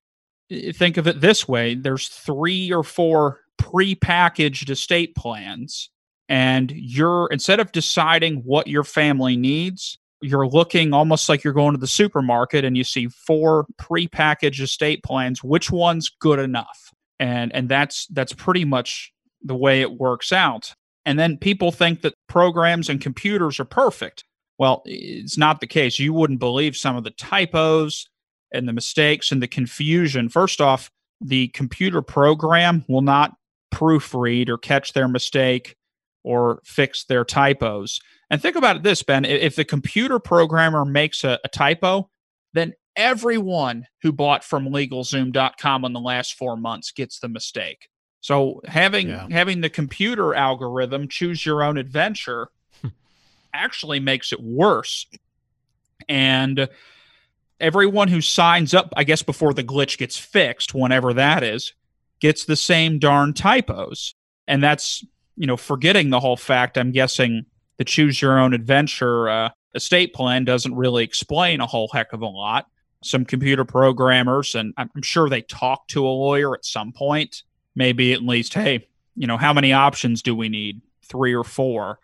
think 0.72 0.96
of 0.96 1.06
it 1.06 1.20
this 1.20 1.46
way 1.46 1.74
there's 1.74 2.08
three 2.08 2.72
or 2.72 2.82
four 2.82 3.40
pre-packaged 3.58 4.70
estate 4.70 5.14
plans 5.14 5.90
and 6.28 6.72
you're 6.74 7.28
instead 7.30 7.60
of 7.60 7.72
deciding 7.72 8.36
what 8.44 8.66
your 8.66 8.84
family 8.84 9.36
needs 9.36 9.98
you're 10.20 10.48
looking 10.48 10.92
almost 10.92 11.28
like 11.28 11.44
you're 11.44 11.52
going 11.52 11.74
to 11.74 11.80
the 11.80 11.86
supermarket 11.86 12.64
and 12.64 12.76
you 12.76 12.84
see 12.84 13.08
four 13.08 13.66
pre-packaged 13.78 14.60
estate 14.60 15.02
plans 15.02 15.44
which 15.44 15.70
one's 15.70 16.08
good 16.08 16.38
enough? 16.38 16.92
And 17.20 17.54
and 17.54 17.68
that's 17.68 18.06
that's 18.08 18.32
pretty 18.32 18.64
much 18.64 19.12
the 19.42 19.54
way 19.54 19.80
it 19.80 19.98
works 19.98 20.32
out. 20.32 20.74
And 21.06 21.18
then 21.18 21.38
people 21.38 21.72
think 21.72 22.02
that 22.02 22.14
programs 22.28 22.88
and 22.88 23.00
computers 23.00 23.60
are 23.60 23.64
perfect. 23.64 24.24
Well 24.58 24.82
it's 24.84 25.38
not 25.38 25.60
the 25.60 25.66
case. 25.66 25.98
You 25.98 26.12
wouldn't 26.12 26.40
believe 26.40 26.76
some 26.76 26.96
of 26.96 27.04
the 27.04 27.10
typos 27.10 28.08
and 28.52 28.68
the 28.68 28.72
mistakes 28.72 29.30
and 29.30 29.42
the 29.42 29.48
confusion. 29.48 30.28
First 30.28 30.60
off, 30.60 30.90
the 31.20 31.48
computer 31.48 32.02
program 32.02 32.84
will 32.88 33.02
not 33.02 33.34
proofread 33.72 34.48
or 34.48 34.58
catch 34.58 34.92
their 34.92 35.08
mistake 35.08 35.76
or 36.22 36.60
fix 36.64 37.04
their 37.04 37.24
typos. 37.24 38.00
And 38.30 38.40
think 38.40 38.56
about 38.56 38.76
it 38.76 38.82
this, 38.82 39.02
Ben 39.02 39.24
if 39.24 39.56
the 39.56 39.64
computer 39.64 40.18
programmer 40.18 40.84
makes 40.84 41.24
a, 41.24 41.38
a 41.44 41.48
typo, 41.48 42.10
then 42.52 42.74
everyone 42.96 43.86
who 44.02 44.12
bought 44.12 44.44
from 44.44 44.68
legalzoom.com 44.68 45.84
in 45.84 45.92
the 45.92 46.00
last 46.00 46.34
four 46.34 46.56
months 46.56 46.90
gets 46.90 47.20
the 47.20 47.28
mistake. 47.28 47.88
So 48.20 48.60
having 48.66 49.08
yeah. 49.08 49.28
having 49.30 49.60
the 49.60 49.70
computer 49.70 50.34
algorithm 50.34 51.08
choose 51.08 51.46
your 51.46 51.62
own 51.62 51.78
adventure 51.78 52.48
actually 53.54 54.00
makes 54.00 54.32
it 54.32 54.42
worse. 54.42 55.06
And 56.08 56.68
everyone 57.60 58.08
who 58.08 58.20
signs 58.20 58.74
up, 58.74 58.92
I 58.96 59.04
guess, 59.04 59.22
before 59.22 59.54
the 59.54 59.64
glitch 59.64 59.98
gets 59.98 60.18
fixed, 60.18 60.74
whenever 60.74 61.12
that 61.14 61.42
is, 61.42 61.74
gets 62.20 62.44
the 62.44 62.56
same 62.56 62.98
darn 62.98 63.34
typos. 63.34 64.14
And 64.46 64.62
that's, 64.62 65.04
you 65.38 65.46
know, 65.46 65.56
forgetting 65.56 66.10
the 66.10 66.20
whole 66.20 66.36
fact, 66.36 66.76
I'm 66.76 66.92
guessing 66.92 67.46
the 67.76 67.84
choose 67.84 68.20
your 68.20 68.38
own 68.38 68.54
adventure 68.54 69.28
uh, 69.28 69.50
estate 69.74 70.12
plan 70.12 70.44
doesn't 70.44 70.74
really 70.74 71.04
explain 71.04 71.60
a 71.60 71.66
whole 71.66 71.88
heck 71.88 72.12
of 72.12 72.22
a 72.22 72.26
lot. 72.26 72.66
Some 73.04 73.24
computer 73.24 73.64
programmers, 73.64 74.54
and 74.54 74.74
I'm 74.76 74.90
sure 75.02 75.28
they 75.28 75.42
talk 75.42 75.86
to 75.88 76.04
a 76.04 76.10
lawyer 76.10 76.54
at 76.54 76.64
some 76.64 76.92
point, 76.92 77.44
maybe 77.76 78.12
at 78.12 78.22
least, 78.22 78.54
hey, 78.54 78.88
you 79.14 79.26
know, 79.26 79.36
how 79.36 79.52
many 79.52 79.72
options 79.72 80.20
do 80.20 80.34
we 80.34 80.48
need? 80.48 80.82
Three 81.04 81.34
or 81.34 81.44
four. 81.44 82.00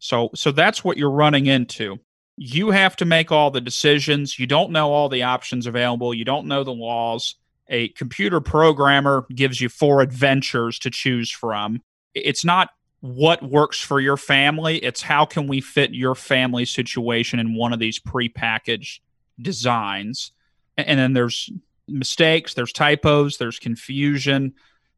So, 0.00 0.30
so 0.34 0.50
that's 0.50 0.82
what 0.84 0.98
you're 0.98 1.10
running 1.10 1.46
into 1.46 2.00
you 2.36 2.70
have 2.70 2.96
to 2.96 3.04
make 3.04 3.30
all 3.30 3.50
the 3.50 3.60
decisions. 3.60 4.38
You 4.38 4.46
don't 4.46 4.72
know 4.72 4.92
all 4.92 5.08
the 5.08 5.22
options 5.22 5.66
available. 5.66 6.12
You 6.12 6.24
don't 6.24 6.46
know 6.46 6.64
the 6.64 6.72
laws. 6.72 7.36
A 7.68 7.88
computer 7.90 8.40
programmer 8.40 9.26
gives 9.34 9.60
you 9.60 9.68
four 9.68 10.00
adventures 10.00 10.78
to 10.80 10.90
choose 10.90 11.30
from. 11.30 11.80
It's 12.14 12.44
not 12.44 12.70
what 13.00 13.42
works 13.42 13.80
for 13.80 14.00
your 14.00 14.16
family, 14.16 14.78
it's 14.78 15.02
how 15.02 15.26
can 15.26 15.46
we 15.46 15.60
fit 15.60 15.92
your 15.92 16.14
family 16.14 16.64
situation 16.64 17.38
in 17.38 17.54
one 17.54 17.72
of 17.72 17.78
these 17.78 18.00
prepackaged 18.00 19.00
designs. 19.42 20.32
And 20.78 20.98
then 20.98 21.12
there's 21.12 21.50
mistakes, 21.86 22.54
there's 22.54 22.72
typos, 22.72 23.36
there's 23.36 23.58
confusion, 23.58 24.54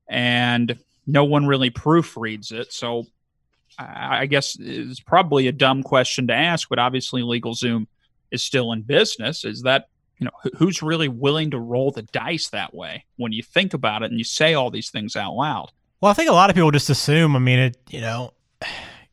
and 0.08 0.78
no 1.06 1.24
one 1.24 1.46
really 1.46 1.70
proofreads 1.70 2.52
it. 2.52 2.72
So 2.72 3.06
I 3.78 4.26
guess 4.26 4.56
it's 4.58 5.00
probably 5.00 5.48
a 5.48 5.52
dumb 5.52 5.82
question 5.82 6.28
to 6.28 6.34
ask, 6.34 6.68
but 6.68 6.78
obviously 6.78 7.22
LegalZoom 7.22 7.86
is 8.30 8.42
still 8.42 8.72
in 8.72 8.82
business. 8.82 9.44
Is 9.44 9.62
that 9.62 9.88
you 10.18 10.24
know 10.24 10.50
who's 10.56 10.82
really 10.82 11.08
willing 11.08 11.50
to 11.50 11.58
roll 11.58 11.90
the 11.90 12.02
dice 12.02 12.48
that 12.50 12.72
way 12.72 13.04
when 13.16 13.32
you 13.32 13.42
think 13.42 13.74
about 13.74 14.02
it 14.02 14.10
and 14.10 14.18
you 14.18 14.24
say 14.24 14.54
all 14.54 14.70
these 14.70 14.90
things 14.90 15.16
out 15.16 15.34
loud? 15.34 15.72
Well, 16.00 16.10
I 16.10 16.14
think 16.14 16.30
a 16.30 16.34
lot 16.34 16.50
of 16.50 16.56
people 16.56 16.70
just 16.70 16.90
assume. 16.90 17.36
I 17.36 17.38
mean, 17.38 17.58
it 17.58 17.78
you 17.88 18.00
know, 18.00 18.32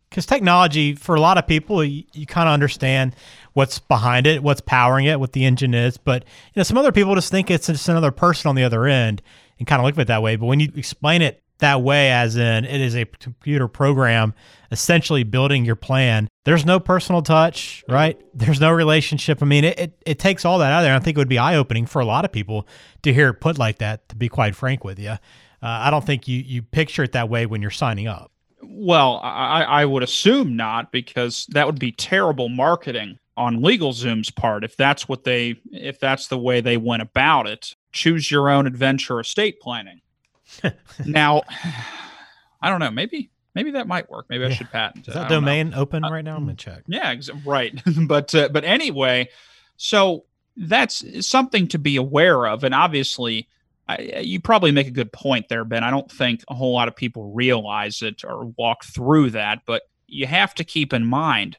because 0.10 0.26
technology 0.26 0.96
for 0.96 1.16
a 1.16 1.22
lot 1.22 1.38
of 1.38 1.48
people, 1.48 1.84
you, 1.84 2.04
you 2.14 2.26
kind 2.26 2.48
of 2.48 2.54
understand 2.54 3.16
what's 3.54 3.80
behind 3.80 4.28
it, 4.28 4.44
what's 4.44 4.62
powering 4.62 5.06
it, 5.06 5.20
what 5.20 5.34
the 5.34 5.46
engine 5.46 5.74
is. 5.74 5.98
But 5.98 6.24
you 6.24 6.60
know, 6.60 6.64
some 6.64 6.78
other 6.78 6.92
people 6.92 7.16
just 7.16 7.32
think 7.32 7.50
it's 7.50 7.68
just 7.68 7.90
another 7.90 8.12
person 8.12 8.50
on 8.50 8.56
the 8.56 8.64
other 8.64 8.86
end 8.86 9.22
and 9.58 9.68
kind 9.68 9.80
of 9.80 9.86
look 9.86 9.96
at 9.96 10.02
it 10.02 10.08
that 10.08 10.22
way. 10.22 10.36
But 10.36 10.48
when 10.48 10.60
you 10.60 10.72
explain 10.76 11.22
it 11.22 11.44
that 11.60 11.82
way, 11.82 12.12
as 12.12 12.36
in 12.36 12.66
it 12.66 12.82
is 12.82 12.96
a 12.96 13.06
computer 13.06 13.68
program 13.68 14.34
essentially 14.72 15.24
building 15.24 15.64
your 15.64 15.76
plan. 15.76 16.28
There's 16.46 16.66
no 16.66 16.80
personal 16.80 17.22
touch, 17.22 17.84
right? 17.88 18.20
There's 18.34 18.60
no 18.60 18.72
relationship. 18.72 19.42
I 19.42 19.46
mean, 19.46 19.64
it, 19.64 19.80
it, 19.80 20.04
it 20.06 20.20
takes 20.20 20.46
all 20.46 20.60
that 20.60 20.74
out 20.74 20.82
there. 20.82 20.96
I 20.96 21.00
think 21.00 21.16
it 21.16 21.22
would 21.22 21.30
be 21.30 21.38
eye 21.38 21.56
opening 21.56 21.86
for 21.86 22.02
a 22.02 22.06
lot 22.06 22.26
of 22.26 22.32
people 22.32 22.68
to 23.04 23.14
hear 23.14 23.30
it 23.30 23.36
put 23.36 23.58
like 23.58 23.78
that, 23.78 24.10
to 24.10 24.16
be 24.16 24.30
quite 24.30 24.56
frank 24.56 24.84
with 24.84 25.00
you. 25.00 25.18
Uh, 25.64 25.68
I 25.68 25.90
don't 25.90 26.06
think 26.06 26.28
you, 26.28 26.40
you 26.40 26.62
picture 26.62 27.04
it 27.04 27.14
that 27.14 27.30
way 27.30 27.46
when 27.46 27.62
you're 27.62 27.72
signing 27.72 28.08
up. 28.08 28.32
Well, 28.62 29.20
I, 29.24 29.64
I 29.64 29.86
would 29.86 30.04
assume 30.04 30.56
not, 30.56 30.92
because 30.92 31.46
that 31.50 31.66
would 31.66 31.80
be 31.80 31.92
terrible 31.92 32.50
marketing 32.50 33.20
on 33.36 33.62
LegalZoom's 33.62 34.30
part 34.30 34.64
if 34.64 34.78
that's 34.78 35.08
what 35.08 35.24
they 35.24 35.56
if 35.72 36.00
that's 36.00 36.28
the 36.28 36.38
way 36.38 36.62
they 36.62 36.78
went 36.78 37.02
about 37.02 37.48
it. 37.48 37.76
Choose 37.92 38.30
your 38.30 38.50
own 38.50 38.68
adventure 38.68 39.20
estate 39.20 39.60
planning 39.60 40.02
now, 41.06 41.44
I 42.62 42.70
don't 42.70 42.80
know. 42.80 42.92
Maybe 42.92 43.32
maybe 43.56 43.72
that 43.72 43.88
might 43.88 44.10
work. 44.10 44.28
Maybe 44.30 44.44
yeah. 44.44 44.50
I 44.50 44.54
should 44.54 44.72
patent. 44.72 45.08
Is 45.08 45.14
that 45.14 45.30
domain 45.30 45.72
know. 45.72 45.78
open 45.78 46.04
uh, 46.04 46.12
right 46.12 46.24
now? 46.24 46.36
I'm 46.36 46.44
gonna 46.44 46.56
check. 46.56 46.84
Yeah, 46.88 47.16
right. 47.46 47.80
but 48.08 48.34
uh, 48.36 48.50
but 48.50 48.64
anyway, 48.64 49.30
so 49.78 50.26
that's 50.56 51.26
something 51.28 51.68
to 51.70 51.80
be 51.80 51.96
aware 51.96 52.48
of, 52.48 52.64
and 52.64 52.74
obviously. 52.74 53.48
I, 53.88 54.14
uh, 54.18 54.20
you 54.20 54.40
probably 54.40 54.72
make 54.72 54.88
a 54.88 54.92
good 54.92 55.12
point 55.12 55.50
there, 55.50 55.66
Ben. 55.66 55.84
I 55.84 55.92
don't 55.92 56.10
think 56.12 56.44
a 56.48 56.54
whole 56.54 56.74
lot 56.74 56.88
of 56.88 56.96
people 56.96 57.34
realize 57.34 58.02
it 58.02 58.24
or 58.24 58.46
walk 58.58 58.86
through 58.86 59.32
that, 59.32 59.62
but 59.66 59.84
you 60.08 60.28
have 60.28 60.56
to 60.56 60.64
keep 60.64 60.94
in 60.94 61.06
mind 61.06 61.58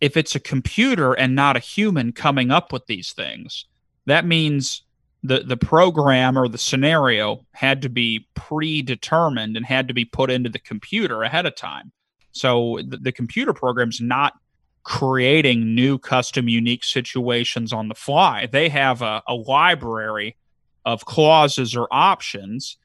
if 0.00 0.16
it's 0.16 0.34
a 0.34 0.40
computer 0.40 1.12
and 1.12 1.34
not 1.34 1.56
a 1.56 1.60
human 1.60 2.12
coming 2.12 2.50
up 2.50 2.72
with 2.72 2.86
these 2.86 3.12
things, 3.12 3.66
that 4.06 4.24
means 4.26 4.82
the 5.22 5.40
the 5.40 5.56
program 5.56 6.38
or 6.38 6.48
the 6.48 6.58
scenario 6.58 7.44
had 7.52 7.82
to 7.82 7.90
be 7.90 8.26
predetermined 8.34 9.56
and 9.56 9.66
had 9.66 9.86
to 9.88 9.94
be 9.94 10.04
put 10.04 10.30
into 10.30 10.48
the 10.48 10.58
computer 10.58 11.22
ahead 11.22 11.44
of 11.44 11.54
time. 11.54 11.92
So 12.32 12.78
the, 12.86 12.96
the 12.96 13.12
computer 13.12 13.52
program's 13.52 14.00
not 14.00 14.34
creating 14.82 15.74
new 15.74 15.98
custom 15.98 16.48
unique 16.48 16.84
situations 16.84 17.72
on 17.72 17.88
the 17.88 17.94
fly. 17.94 18.48
They 18.50 18.70
have 18.70 19.02
a, 19.02 19.22
a 19.28 19.34
library 19.34 20.36
of 20.84 21.04
clauses 21.04 21.76
or 21.76 21.86
options 21.90 22.76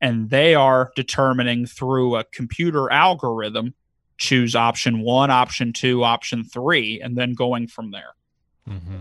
and 0.00 0.28
they 0.28 0.54
are 0.54 0.92
determining 0.96 1.64
through 1.64 2.16
a 2.16 2.24
computer 2.24 2.92
algorithm 2.92 3.74
choose 4.18 4.54
option 4.54 5.00
one, 5.00 5.30
option 5.30 5.72
two, 5.72 6.04
option 6.04 6.44
three, 6.44 7.00
and 7.00 7.16
then 7.16 7.32
going 7.32 7.66
from 7.66 7.90
there. 7.90 8.14
Mm-hmm. 8.68 9.00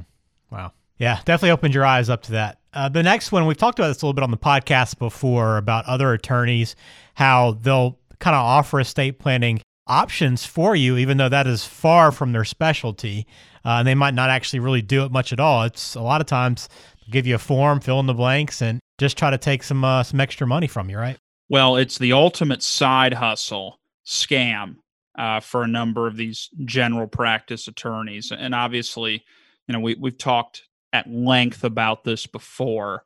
Wow. 0.49 0.71
Yeah, 0.97 1.17
definitely 1.25 1.51
opened 1.51 1.73
your 1.73 1.85
eyes 1.85 2.09
up 2.09 2.23
to 2.23 2.31
that. 2.33 2.59
Uh, 2.73 2.89
the 2.89 3.03
next 3.03 3.31
one, 3.31 3.45
we've 3.45 3.57
talked 3.57 3.79
about 3.79 3.89
this 3.89 4.01
a 4.01 4.05
little 4.05 4.13
bit 4.13 4.23
on 4.23 4.31
the 4.31 4.37
podcast 4.37 4.97
before 4.97 5.57
about 5.57 5.85
other 5.85 6.13
attorneys, 6.13 6.75
how 7.15 7.57
they'll 7.61 7.99
kind 8.19 8.35
of 8.35 8.41
offer 8.41 8.79
estate 8.79 9.19
planning 9.19 9.61
options 9.85 10.45
for 10.45 10.75
you, 10.75 10.97
even 10.97 11.17
though 11.17 11.29
that 11.29 11.45
is 11.45 11.65
far 11.65 12.11
from 12.11 12.31
their 12.31 12.45
specialty. 12.45 13.27
Uh, 13.65 13.79
and 13.79 13.87
they 13.87 13.95
might 13.95 14.13
not 14.13 14.29
actually 14.29 14.59
really 14.59 14.81
do 14.81 15.03
it 15.03 15.11
much 15.11 15.33
at 15.33 15.39
all. 15.39 15.63
It's 15.63 15.95
a 15.95 16.01
lot 16.01 16.21
of 16.21 16.27
times 16.27 16.69
give 17.09 17.27
you 17.27 17.35
a 17.35 17.39
form, 17.39 17.79
fill 17.79 17.99
in 17.99 18.05
the 18.05 18.13
blanks, 18.13 18.61
and 18.61 18.79
just 18.99 19.17
try 19.17 19.29
to 19.31 19.37
take 19.37 19.63
some 19.63 19.83
uh, 19.83 20.03
some 20.03 20.19
extra 20.19 20.47
money 20.47 20.67
from 20.67 20.89
you, 20.89 20.97
right? 20.97 21.17
Well, 21.49 21.75
it's 21.75 21.97
the 21.97 22.13
ultimate 22.13 22.63
side 22.63 23.13
hustle 23.13 23.79
scam 24.05 24.77
uh, 25.17 25.39
for 25.39 25.63
a 25.63 25.67
number 25.67 26.07
of 26.07 26.17
these 26.17 26.49
general 26.65 27.07
practice 27.07 27.67
attorneys, 27.67 28.31
and 28.31 28.55
obviously, 28.55 29.23
you 29.67 29.73
know, 29.73 29.79
we 29.79 29.95
we've 29.95 30.17
talked 30.17 30.63
at 30.91 31.09
length 31.09 31.63
about 31.63 32.03
this 32.03 32.27
before. 32.27 33.03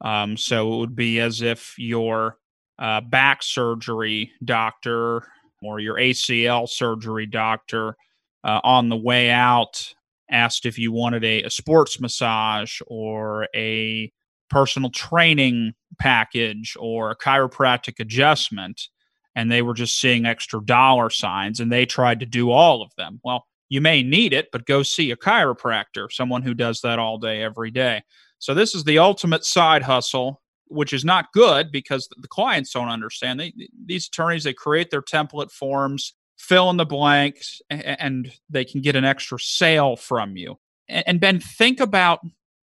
Um, 0.00 0.36
so 0.36 0.74
it 0.74 0.78
would 0.78 0.96
be 0.96 1.20
as 1.20 1.42
if 1.42 1.76
your 1.78 2.38
uh, 2.78 3.00
back 3.00 3.42
surgery 3.42 4.32
doctor 4.44 5.24
or 5.62 5.80
your 5.80 5.96
ACL 5.96 6.68
surgery 6.68 7.26
doctor 7.26 7.96
uh, 8.44 8.60
on 8.62 8.88
the 8.88 8.96
way 8.96 9.30
out 9.30 9.94
asked 10.30 10.66
if 10.66 10.78
you 10.78 10.92
wanted 10.92 11.24
a, 11.24 11.42
a 11.42 11.50
sports 11.50 12.00
massage 12.00 12.80
or 12.86 13.48
a 13.54 14.12
personal 14.50 14.90
training 14.90 15.72
package 15.98 16.76
or 16.78 17.10
a 17.10 17.16
chiropractic 17.16 18.00
adjustment 18.00 18.88
and 19.34 19.52
they 19.52 19.62
were 19.62 19.74
just 19.74 20.00
seeing 20.00 20.26
extra 20.26 20.60
dollar 20.64 21.10
signs 21.10 21.60
and 21.60 21.70
they 21.70 21.86
tried 21.86 22.20
to 22.20 22.26
do 22.26 22.50
all 22.50 22.82
of 22.82 22.90
them. 22.96 23.20
Well, 23.22 23.46
you 23.68 23.80
may 23.80 24.02
need 24.02 24.32
it, 24.32 24.48
but 24.50 24.66
go 24.66 24.82
see 24.82 25.10
a 25.10 25.16
chiropractor, 25.16 26.10
someone 26.10 26.42
who 26.42 26.54
does 26.54 26.80
that 26.80 26.98
all 26.98 27.18
day, 27.18 27.42
every 27.42 27.70
day. 27.70 28.02
So, 28.40 28.54
this 28.54 28.74
is 28.74 28.84
the 28.84 28.98
ultimate 28.98 29.44
side 29.44 29.82
hustle, 29.82 30.40
which 30.66 30.92
is 30.92 31.04
not 31.04 31.32
good 31.32 31.70
because 31.70 32.08
the 32.16 32.28
clients 32.28 32.72
don't 32.72 32.88
understand. 32.88 33.38
They, 33.38 33.52
these 33.84 34.08
attorneys, 34.08 34.44
they 34.44 34.54
create 34.54 34.90
their 34.90 35.02
template 35.02 35.50
forms, 35.50 36.14
fill 36.38 36.70
in 36.70 36.76
the 36.76 36.86
blanks, 36.86 37.60
and 37.68 38.32
they 38.48 38.64
can 38.64 38.80
get 38.80 38.96
an 38.96 39.04
extra 39.04 39.38
sale 39.38 39.96
from 39.96 40.36
you. 40.36 40.56
And, 40.88 41.20
Ben, 41.20 41.40
think 41.40 41.80
about 41.80 42.20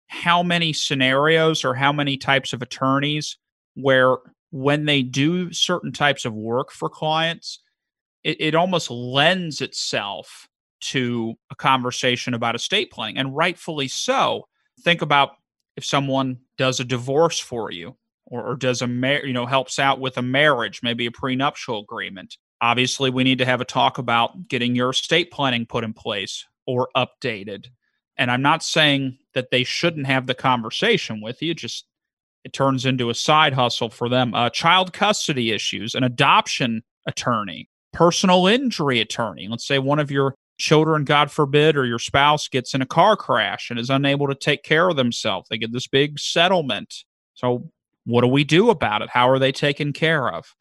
how 0.06 0.42
many 0.42 0.72
scenarios 0.72 1.64
or 1.64 1.74
how 1.74 1.92
many 1.92 2.16
types 2.16 2.52
of 2.52 2.62
attorneys 2.62 3.36
where 3.74 4.16
when 4.50 4.84
they 4.84 5.02
do 5.02 5.52
certain 5.52 5.92
types 5.92 6.24
of 6.24 6.32
work 6.32 6.70
for 6.70 6.88
clients, 6.88 7.58
it, 8.22 8.40
it 8.40 8.54
almost 8.54 8.90
lends 8.90 9.60
itself 9.60 10.48
to 10.80 11.34
a 11.50 11.54
conversation 11.54 12.34
about 12.34 12.54
estate 12.54 12.90
planning, 12.90 13.18
and 13.18 13.36
rightfully 13.36 13.88
so. 13.88 14.46
Think 14.82 15.02
about 15.02 15.32
if 15.76 15.84
someone 15.84 16.38
does 16.56 16.78
a 16.78 16.84
divorce 16.84 17.38
for 17.40 17.70
you 17.70 17.96
or, 18.26 18.44
or 18.44 18.56
does 18.56 18.82
a 18.82 18.86
mar- 18.86 19.24
you 19.24 19.32
know 19.32 19.46
helps 19.46 19.78
out 19.78 20.00
with 20.00 20.16
a 20.16 20.22
marriage, 20.22 20.80
maybe 20.82 21.06
a 21.06 21.10
prenuptial 21.10 21.80
agreement. 21.80 22.36
Obviously, 22.64 23.10
we 23.10 23.24
need 23.24 23.36
to 23.36 23.44
have 23.44 23.60
a 23.60 23.64
talk 23.66 23.98
about 23.98 24.48
getting 24.48 24.74
your 24.74 24.88
estate 24.88 25.30
planning 25.30 25.66
put 25.66 25.84
in 25.84 25.92
place 25.92 26.46
or 26.66 26.88
updated. 26.96 27.66
And 28.16 28.30
I'm 28.30 28.40
not 28.40 28.62
saying 28.62 29.18
that 29.34 29.50
they 29.50 29.64
shouldn't 29.64 30.06
have 30.06 30.26
the 30.26 30.34
conversation 30.34 31.20
with 31.20 31.42
you. 31.42 31.52
Just 31.52 31.84
it 32.42 32.54
turns 32.54 32.86
into 32.86 33.10
a 33.10 33.14
side 33.14 33.52
hustle 33.52 33.90
for 33.90 34.08
them. 34.08 34.32
Uh, 34.32 34.48
child 34.48 34.94
custody 34.94 35.52
issues, 35.52 35.94
an 35.94 36.04
adoption 36.04 36.82
attorney, 37.06 37.68
personal 37.92 38.46
injury 38.46 38.98
attorney. 38.98 39.46
Let's 39.46 39.66
say 39.66 39.78
one 39.78 39.98
of 39.98 40.10
your 40.10 40.34
children, 40.56 41.04
God 41.04 41.30
forbid, 41.30 41.76
or 41.76 41.84
your 41.84 41.98
spouse 41.98 42.48
gets 42.48 42.72
in 42.72 42.80
a 42.80 42.86
car 42.86 43.14
crash 43.14 43.68
and 43.68 43.78
is 43.78 43.90
unable 43.90 44.26
to 44.28 44.34
take 44.34 44.62
care 44.62 44.88
of 44.88 44.96
themselves. 44.96 45.50
They 45.50 45.58
get 45.58 45.74
this 45.74 45.86
big 45.86 46.18
settlement. 46.18 47.04
So, 47.34 47.70
what 48.06 48.22
do 48.22 48.28
we 48.28 48.42
do 48.42 48.70
about 48.70 49.02
it? 49.02 49.10
How 49.10 49.28
are 49.28 49.38
they 49.38 49.52
taken 49.52 49.92
care 49.92 50.30
of? 50.32 50.54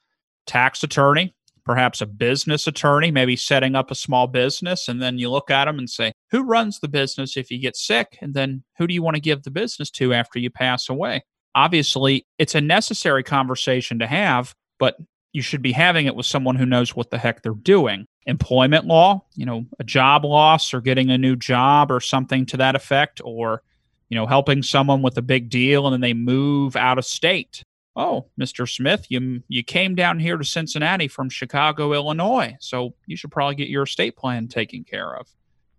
Tax 0.46 0.84
attorney, 0.84 1.34
perhaps 1.66 2.02
a 2.02 2.06
business 2.06 2.68
attorney, 2.68 3.12
maybe 3.12 3.36
setting 3.36 3.76
up 3.76 3.90
a 3.90 3.96
small 3.96 4.28
business. 4.28 4.88
And 4.88 5.02
then 5.02 5.18
you 5.18 5.30
look 5.30 5.50
at 5.50 5.66
them 5.66 5.80
and 5.80 5.90
say, 5.90 6.12
who 6.30 6.44
runs 6.44 6.80
the 6.80 6.88
business 6.88 7.38
if 7.38 7.50
you 7.50 7.60
get 7.60 7.76
sick? 7.76 8.18
And 8.22 8.34
then 8.34 8.64
who 8.78 8.88
do 8.88 8.94
you 8.94 9.02
want 9.02 9.16
to 9.16 9.22
give 9.22 9.44
the 9.44 9.52
business 9.52 9.90
to 9.92 10.14
after 10.14 10.40
you 10.40 10.50
pass 10.50 10.90
away? 10.90 11.24
Obviously, 11.56 12.26
it's 12.38 12.56
a 12.56 12.62
necessary 12.62 13.24
conversation 13.24 14.00
to 14.00 14.08
have, 14.08 14.54
but 14.80 14.98
you 15.32 15.42
should 15.42 15.62
be 15.62 15.72
having 15.72 16.06
it 16.06 16.16
with 16.16 16.26
someone 16.26 16.56
who 16.56 16.66
knows 16.66 16.96
what 16.96 17.12
the 17.12 17.18
heck 17.18 17.42
they're 17.42 17.54
doing. 17.54 18.06
Employment 18.26 18.86
law, 18.86 19.24
you 19.36 19.46
know, 19.46 19.66
a 19.80 19.84
job 19.84 20.26
loss 20.26 20.74
or 20.74 20.82
getting 20.82 21.10
a 21.10 21.18
new 21.18 21.36
job 21.36 21.92
or 21.92 22.00
something 22.00 22.46
to 22.48 22.58
that 22.58 22.76
effect, 22.76 23.22
or, 23.24 23.64
you 24.10 24.18
know, 24.18 24.26
helping 24.26 24.64
someone 24.64 25.02
with 25.02 25.18
a 25.18 25.22
big 25.22 25.50
deal 25.50 25.88
and 25.88 25.94
then 25.94 26.02
they 26.02 26.14
move 26.14 26.76
out 26.76 26.98
of 26.98 27.06
state. 27.06 27.64
Oh, 27.96 28.26
Mr. 28.40 28.68
Smith, 28.68 29.06
you 29.10 29.44
you 29.48 29.64
came 29.64 29.94
down 29.94 30.20
here 30.20 30.38
to 30.38 30.44
Cincinnati 30.44 31.08
from 31.08 31.30
Chicago, 31.30 31.94
Illinois, 31.94 32.56
so 32.60 32.96
you 33.06 33.16
should 33.16 33.32
probably 33.32 33.56
get 33.56 33.70
your 33.70 33.84
estate 33.84 34.18
plan 34.18 34.48
taken 34.48 34.84
care 34.84 35.16
of. 35.16 35.28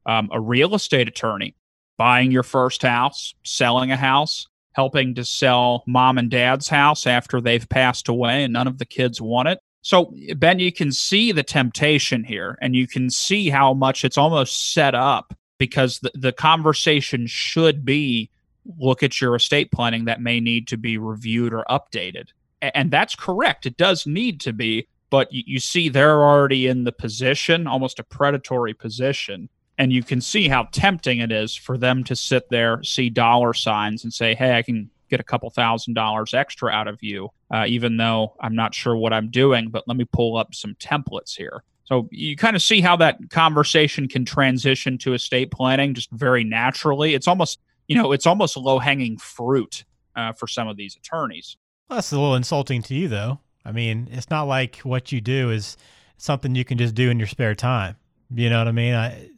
Um, 0.07 0.29
a 0.33 0.41
real 0.41 0.75
estate 0.75 1.09
attorney, 1.09 1.57
buying 1.97 2.31
your 2.31 2.43
first 2.45 2.83
house, 2.83 3.35
selling 3.43 3.91
a 3.91 3.97
house, 3.97 4.47
helping 4.75 5.15
to 5.15 5.25
sell 5.25 5.83
mom 5.87 6.19
and 6.19 6.31
dad's 6.31 6.69
house 6.69 7.07
after 7.07 7.41
they've 7.41 7.69
passed 7.69 8.09
away 8.09 8.45
and 8.45 8.53
none 8.53 8.67
of 8.67 8.79
the 8.79 8.85
kids 8.85 9.21
want 9.21 9.49
it. 9.49 9.59
So, 9.83 10.13
Ben, 10.37 10.59
you 10.59 10.73
can 10.73 10.93
see 10.93 11.33
the 11.33 11.43
temptation 11.43 12.25
here 12.25 12.59
and 12.61 12.75
you 12.75 12.87
can 12.87 13.11
see 13.11 13.51
how 13.51 13.75
much 13.75 14.05
it's 14.05 14.19
almost 14.19 14.73
set 14.73 14.95
up 14.95 15.35
because 15.59 15.99
the, 15.99 16.11
the 16.15 16.33
conversation 16.33 17.27
should 17.27 17.85
be 17.85 18.31
look 18.79 19.03
at 19.03 19.21
your 19.21 19.35
estate 19.35 19.71
planning 19.71 20.07
that 20.07 20.21
may 20.21 20.41
need 20.41 20.69
to 20.69 20.77
be 20.77 20.99
reviewed 20.99 21.53
or 21.53 21.65
updated. 21.69 22.29
And 22.63 22.91
that's 22.91 23.15
correct. 23.15 23.67
It 23.67 23.77
does 23.77 24.07
need 24.07 24.41
to 24.41 24.53
be, 24.53 24.89
but 25.11 25.29
you 25.31 25.61
see 25.61 25.89
they're 25.89 26.23
already 26.23 26.67
in 26.67 26.85
the 26.85 26.93
position, 26.93 27.67
almost 27.67 27.99
a 27.99 28.05
predatory 28.05 28.73
position 28.73 29.49
and 29.79 29.93
you 29.93 30.03
can 30.03 30.21
see 30.21 30.49
how 30.49 30.69
tempting 30.73 31.19
it 31.19 31.33
is 31.33 31.55
for 31.55 31.77
them 31.77 32.05
to 32.05 32.15
sit 32.15 32.49
there, 32.49 32.83
see 32.83 33.11
dollar 33.11 33.53
signs, 33.53 34.05
and 34.05 34.13
say, 34.13 34.35
"Hey, 34.35 34.57
I 34.57 34.63
can 34.63 34.91
get 35.11 35.21
a 35.21 35.25
couple 35.25 35.51
thousand 35.51 35.95
dollars 35.95 36.33
extra 36.33 36.71
out 36.71 36.89
of 36.89 37.03
you, 37.03 37.29
uh, 37.51 37.65
even 37.67 37.97
though 37.97 38.35
I'm 38.41 38.55
not 38.55 38.75
sure 38.75 38.97
what 38.97 39.13
I'm 39.13 39.31
doing. 39.31 39.71
But 39.71 39.85
let 39.87 39.97
me 39.97 40.05
pull 40.05 40.37
up 40.37 40.55
some 40.55 40.75
templates 40.77 41.37
here." 41.37 41.63
So 41.85 42.09
you 42.11 42.37
kind 42.37 42.57
of 42.57 42.63
see 42.63 42.81
how 42.81 42.97
that 42.97 43.19
conversation 43.31 44.09
can 44.09 44.25
transition 44.25 44.97
to 44.99 45.13
estate 45.13 45.51
planning 45.51 45.93
just 45.93 46.11
very 46.13 46.43
naturally. 46.43 47.15
It's 47.15 47.29
almost, 47.29 47.59
you 47.87 47.97
know, 47.97 48.13
it's 48.13 48.27
almost 48.27 48.57
low 48.57 48.79
hanging 48.79 49.19
fruit 49.19 49.85
uh, 50.17 50.33
for 50.33 50.47
some 50.47 50.69
of 50.69 50.77
these 50.77 50.97
attorneys. 50.97 51.57
Well, 51.89 51.99
that's 51.99 52.13
a 52.13 52.17
little 52.17 52.35
insulting 52.35 52.83
to 52.83 52.95
you, 52.95 53.09
though. 53.09 53.41
I 53.65 53.73
mean, 53.73 54.09
it's 54.11 54.31
not 54.31 54.45
like 54.45 54.79
what 54.79 55.13
you 55.13 55.21
do 55.21 55.51
is 55.51 55.77
something 56.17 56.55
you 56.55 56.65
can 56.65 56.79
just 56.79 56.95
do 56.95 57.11
in 57.11 57.19
your 57.19 57.29
spare 57.29 57.55
time. 57.55 57.97
You 58.35 58.51
know 58.51 58.59
what 58.59 58.69
I 58.69 58.73
mean? 58.73 58.95
I, 58.95 59.29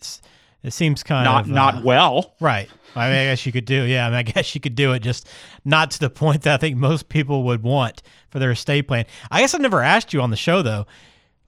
it 0.63 0.73
seems 0.73 1.03
kind 1.03 1.25
not, 1.25 1.45
of 1.45 1.51
not 1.51 1.75
uh, 1.77 1.81
well, 1.85 2.35
right? 2.41 2.69
I, 2.97 3.09
mean, 3.09 3.19
I 3.19 3.25
guess 3.25 3.47
you 3.47 3.53
could 3.53 3.67
do. 3.67 3.85
Yeah, 3.85 4.07
I, 4.07 4.11
mean, 4.11 4.19
I 4.19 4.23
guess 4.23 4.55
you 4.55 4.61
could 4.61 4.75
do 4.75 4.93
it, 4.93 5.01
just 5.01 5.29
not 5.65 5.93
to 5.93 6.01
the 6.01 6.11
point 6.11 6.43
that 6.43 6.55
I 6.55 6.57
think 6.57 6.77
most 6.77 7.09
people 7.09 7.45
would 7.45 7.63
want 7.63 8.03
for 8.31 8.39
their 8.39 8.51
estate 8.51 8.89
plan. 8.89 9.07
I 9.31 9.41
guess 9.41 9.55
I've 9.55 9.61
never 9.61 9.83
asked 9.83 10.13
you 10.13 10.21
on 10.21 10.31
the 10.31 10.37
show 10.37 10.63
though. 10.63 10.87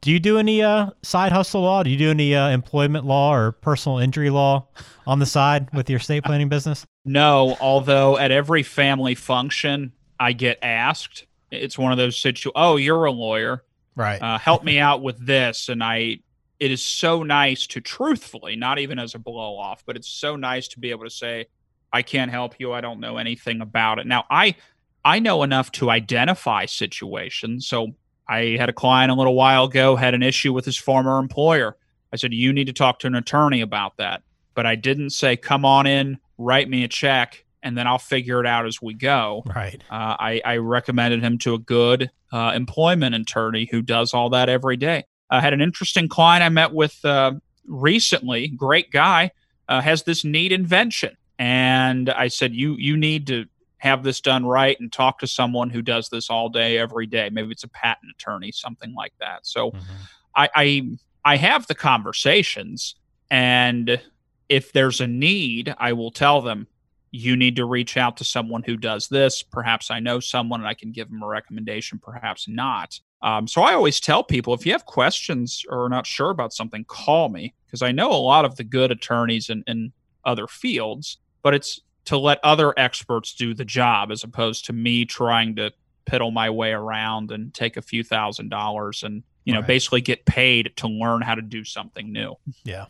Do 0.00 0.12
you 0.12 0.20
do 0.20 0.38
any 0.38 0.62
uh, 0.62 0.90
side 1.02 1.32
hustle 1.32 1.62
law? 1.62 1.82
Do 1.82 1.90
you 1.90 1.96
do 1.96 2.10
any 2.10 2.34
uh, 2.34 2.50
employment 2.50 3.04
law 3.04 3.34
or 3.34 3.52
personal 3.52 3.98
injury 3.98 4.30
law 4.30 4.68
on 5.06 5.18
the 5.18 5.26
side 5.26 5.72
with 5.72 5.90
your 5.90 5.98
estate 5.98 6.24
planning 6.24 6.48
business? 6.48 6.86
No, 7.04 7.56
although 7.60 8.16
at 8.16 8.30
every 8.30 8.62
family 8.62 9.14
function 9.14 9.92
I 10.20 10.32
get 10.32 10.58
asked. 10.62 11.26
It's 11.50 11.78
one 11.78 11.92
of 11.92 11.98
those 11.98 12.20
situations. 12.20 12.52
Oh, 12.56 12.76
you're 12.76 13.06
a 13.06 13.12
lawyer, 13.12 13.64
right? 13.96 14.20
Uh, 14.20 14.38
help 14.38 14.64
me 14.64 14.78
out 14.78 15.02
with 15.02 15.24
this, 15.24 15.68
and 15.68 15.82
I 15.82 16.18
it 16.60 16.70
is 16.70 16.84
so 16.84 17.22
nice 17.22 17.66
to 17.68 17.80
truthfully, 17.80 18.56
not 18.56 18.78
even 18.78 18.98
as 18.98 19.14
a 19.14 19.18
blow 19.18 19.56
off, 19.56 19.84
but 19.86 19.96
it's 19.96 20.08
so 20.08 20.36
nice 20.36 20.68
to 20.68 20.80
be 20.80 20.90
able 20.90 21.04
to 21.04 21.10
say, 21.10 21.46
I 21.92 22.02
can't 22.02 22.30
help 22.30 22.56
you. 22.58 22.72
I 22.72 22.80
don't 22.80 23.00
know 23.00 23.16
anything 23.16 23.60
about 23.60 23.98
it. 23.98 24.06
Now, 24.06 24.24
I 24.30 24.56
I 25.04 25.20
know 25.20 25.42
enough 25.42 25.72
to 25.72 25.90
identify 25.90 26.66
situations. 26.66 27.66
So 27.66 27.94
I 28.28 28.56
had 28.58 28.68
a 28.68 28.72
client 28.72 29.10
a 29.10 29.14
little 29.14 29.34
while 29.34 29.64
ago 29.64 29.96
had 29.96 30.14
an 30.14 30.22
issue 30.22 30.52
with 30.52 30.64
his 30.64 30.76
former 30.76 31.18
employer. 31.18 31.76
I 32.12 32.16
said, 32.16 32.32
"You 32.32 32.52
need 32.52 32.66
to 32.66 32.72
talk 32.72 32.98
to 33.00 33.06
an 33.06 33.14
attorney 33.14 33.60
about 33.60 33.96
that." 33.96 34.22
But 34.54 34.66
I 34.66 34.74
didn't 34.74 35.10
say, 35.10 35.36
"Come 35.36 35.64
on 35.64 35.86
in, 35.86 36.18
write 36.36 36.68
me 36.68 36.84
a 36.84 36.88
check, 36.88 37.44
and 37.62 37.76
then 37.76 37.86
I'll 37.86 37.98
figure 37.98 38.40
it 38.40 38.46
out 38.46 38.66
as 38.66 38.82
we 38.82 38.94
go." 38.94 39.42
Right. 39.46 39.82
Uh, 39.90 40.16
I, 40.18 40.42
I 40.44 40.56
recommended 40.56 41.22
him 41.22 41.38
to 41.38 41.54
a 41.54 41.58
good 41.58 42.10
uh, 42.32 42.52
employment 42.54 43.14
attorney 43.14 43.68
who 43.70 43.82
does 43.82 44.12
all 44.12 44.30
that 44.30 44.48
every 44.48 44.76
day. 44.76 45.04
I 45.30 45.40
had 45.40 45.52
an 45.52 45.60
interesting 45.60 46.08
client 46.08 46.42
I 46.42 46.48
met 46.48 46.72
with 46.72 47.04
uh, 47.04 47.32
recently. 47.66 48.48
Great 48.48 48.90
guy 48.90 49.30
uh, 49.68 49.80
has 49.80 50.02
this 50.02 50.24
neat 50.24 50.52
invention, 50.52 51.16
and 51.38 52.10
I 52.10 52.28
said, 52.28 52.54
"You 52.54 52.76
you 52.78 52.96
need 52.96 53.26
to 53.28 53.46
have 53.78 54.02
this 54.02 54.20
done 54.20 54.44
right 54.44 54.78
and 54.80 54.92
talk 54.92 55.18
to 55.20 55.26
someone 55.26 55.70
who 55.70 55.82
does 55.82 56.08
this 56.08 56.30
all 56.30 56.48
day, 56.48 56.78
every 56.78 57.06
day. 57.06 57.30
Maybe 57.30 57.50
it's 57.50 57.64
a 57.64 57.68
patent 57.68 58.12
attorney, 58.14 58.52
something 58.52 58.94
like 58.94 59.12
that." 59.20 59.46
So, 59.46 59.70
mm-hmm. 59.70 59.94
I, 60.36 60.48
I 60.54 60.90
I 61.24 61.36
have 61.36 61.66
the 61.66 61.74
conversations, 61.74 62.94
and 63.30 64.00
if 64.48 64.72
there's 64.72 65.00
a 65.00 65.06
need, 65.06 65.74
I 65.78 65.92
will 65.92 66.10
tell 66.10 66.40
them 66.40 66.66
you 67.10 67.36
need 67.36 67.56
to 67.56 67.64
reach 67.64 67.96
out 67.96 68.16
to 68.18 68.24
someone 68.24 68.62
who 68.62 68.76
does 68.76 69.08
this. 69.08 69.42
Perhaps 69.42 69.90
I 69.90 70.00
know 70.00 70.20
someone 70.20 70.60
and 70.60 70.68
I 70.68 70.74
can 70.74 70.92
give 70.92 71.08
them 71.08 71.22
a 71.22 71.26
recommendation, 71.26 71.98
perhaps 71.98 72.48
not. 72.48 72.98
Um, 73.22 73.48
so 73.48 73.62
I 73.62 73.74
always 73.74 74.00
tell 74.00 74.22
people 74.22 74.54
if 74.54 74.64
you 74.64 74.72
have 74.72 74.86
questions 74.86 75.64
or 75.68 75.84
are 75.84 75.88
not 75.88 76.06
sure 76.06 76.30
about 76.30 76.52
something, 76.52 76.84
call 76.84 77.28
me 77.28 77.54
because 77.66 77.82
I 77.82 77.92
know 77.92 78.10
a 78.10 78.14
lot 78.14 78.44
of 78.44 78.56
the 78.56 78.64
good 78.64 78.90
attorneys 78.90 79.50
in, 79.50 79.64
in 79.66 79.92
other 80.24 80.46
fields, 80.46 81.18
but 81.42 81.54
it's 81.54 81.80
to 82.08 82.16
let 82.16 82.40
other 82.42 82.72
experts 82.78 83.34
do 83.34 83.52
the 83.52 83.66
job 83.66 84.10
as 84.10 84.24
opposed 84.24 84.64
to 84.64 84.72
me 84.72 85.04
trying 85.04 85.54
to 85.56 85.70
piddle 86.06 86.32
my 86.32 86.48
way 86.48 86.72
around 86.72 87.30
and 87.30 87.52
take 87.52 87.76
a 87.76 87.82
few 87.82 88.02
thousand 88.02 88.48
dollars 88.48 89.02
and 89.02 89.22
you 89.44 89.52
know 89.52 89.60
right. 89.60 89.66
basically 89.66 90.00
get 90.00 90.24
paid 90.24 90.72
to 90.76 90.88
learn 90.88 91.20
how 91.20 91.34
to 91.34 91.42
do 91.42 91.64
something 91.64 92.10
new. 92.10 92.34
Yeah, 92.64 92.86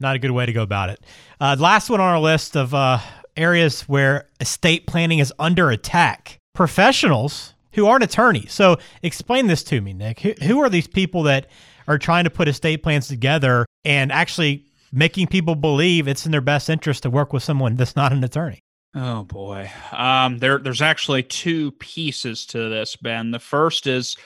not 0.00 0.16
a 0.16 0.18
good 0.18 0.32
way 0.32 0.44
to 0.44 0.52
go 0.52 0.60
about 0.60 0.90
it. 0.90 1.00
Uh, 1.40 1.56
last 1.58 1.88
one 1.88 1.98
on 1.98 2.10
our 2.10 2.20
list 2.20 2.54
of 2.54 2.74
uh, 2.74 2.98
areas 3.38 3.82
where 3.82 4.28
estate 4.38 4.86
planning 4.86 5.18
is 5.18 5.32
under 5.38 5.70
attack. 5.70 6.36
Professionals 6.52 7.54
who 7.72 7.86
aren't 7.86 8.04
attorneys. 8.04 8.52
So 8.52 8.76
explain 9.02 9.46
this 9.46 9.64
to 9.64 9.80
me, 9.80 9.94
Nick. 9.94 10.20
Who, 10.20 10.34
who 10.42 10.60
are 10.60 10.68
these 10.68 10.86
people 10.86 11.22
that 11.22 11.46
are 11.88 11.96
trying 11.96 12.24
to 12.24 12.30
put 12.30 12.48
estate 12.48 12.82
plans 12.82 13.08
together 13.08 13.64
and 13.86 14.12
actually 14.12 14.66
making 14.92 15.26
people 15.28 15.54
believe 15.54 16.06
it's 16.06 16.26
in 16.26 16.32
their 16.32 16.40
best 16.40 16.68
interest 16.68 17.02
to 17.02 17.10
work 17.10 17.32
with 17.32 17.42
someone 17.42 17.76
that's 17.76 17.96
not 17.96 18.12
an 18.12 18.22
attorney? 18.22 18.62
Oh 18.94 19.24
boy. 19.24 19.70
Um, 19.92 20.38
there 20.38 20.58
there's 20.58 20.82
actually 20.82 21.22
two 21.22 21.72
pieces 21.72 22.44
to 22.46 22.68
this, 22.68 22.94
Ben. 22.96 23.30
The 23.30 23.38
first 23.38 23.86
is 23.86 24.16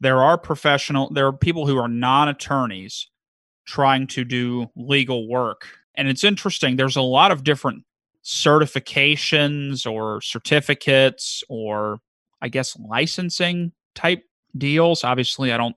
there 0.00 0.22
are 0.22 0.36
professional 0.36 1.10
there 1.10 1.26
are 1.26 1.32
people 1.32 1.66
who 1.66 1.78
are 1.78 1.88
non-attorneys 1.88 3.08
trying 3.66 4.06
to 4.08 4.24
do 4.24 4.66
legal 4.76 5.28
work. 5.28 5.66
And 5.94 6.08
it's 6.08 6.24
interesting, 6.24 6.76
there's 6.76 6.96
a 6.96 7.02
lot 7.02 7.30
of 7.32 7.44
different 7.44 7.84
certifications 8.24 9.90
or 9.90 10.20
certificates 10.20 11.42
or 11.48 11.98
I 12.42 12.48
guess 12.48 12.76
licensing 12.78 13.72
type 13.94 14.22
deals. 14.56 15.04
Obviously, 15.04 15.52
I 15.52 15.56
don't 15.56 15.76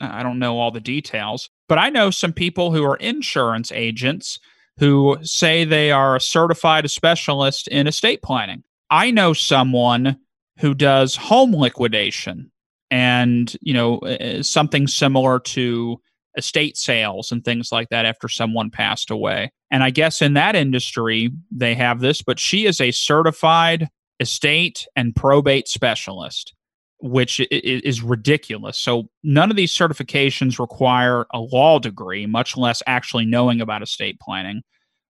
I 0.00 0.22
don't 0.22 0.38
know 0.38 0.58
all 0.58 0.70
the 0.70 0.80
details, 0.80 1.48
but 1.68 1.78
I 1.78 1.90
know 1.90 2.10
some 2.10 2.32
people 2.32 2.72
who 2.72 2.82
are 2.84 2.96
insurance 2.96 3.70
agents 3.72 4.38
who 4.78 5.18
say 5.22 5.64
they 5.64 5.90
are 5.90 6.16
a 6.16 6.20
certified 6.20 6.90
specialist 6.90 7.68
in 7.68 7.86
estate 7.86 8.22
planning. 8.22 8.62
I 8.90 9.10
know 9.10 9.32
someone 9.32 10.18
who 10.58 10.74
does 10.74 11.16
home 11.16 11.54
liquidation 11.54 12.50
and, 12.90 13.54
you 13.60 13.74
know, 13.74 14.00
something 14.42 14.86
similar 14.86 15.40
to 15.40 16.00
estate 16.36 16.76
sales 16.76 17.32
and 17.32 17.44
things 17.44 17.70
like 17.72 17.88
that 17.90 18.06
after 18.06 18.28
someone 18.28 18.70
passed 18.70 19.10
away. 19.10 19.52
And 19.70 19.82
I 19.82 19.90
guess 19.90 20.22
in 20.22 20.34
that 20.34 20.56
industry, 20.56 21.30
they 21.50 21.74
have 21.74 22.00
this, 22.00 22.22
but 22.22 22.38
she 22.38 22.64
is 22.64 22.80
a 22.80 22.92
certified 22.92 23.88
estate 24.20 24.86
and 24.96 25.14
probate 25.14 25.68
specialist, 25.68 26.54
which 27.00 27.40
is 27.50 28.02
ridiculous. 28.02 28.78
So 28.78 29.08
none 29.22 29.50
of 29.50 29.56
these 29.56 29.72
certifications 29.72 30.58
require 30.58 31.26
a 31.32 31.38
law 31.38 31.78
degree, 31.78 32.26
much 32.26 32.56
less 32.56 32.82
actually 32.86 33.24
knowing 33.24 33.60
about 33.60 33.82
estate 33.82 34.18
planning. 34.20 34.62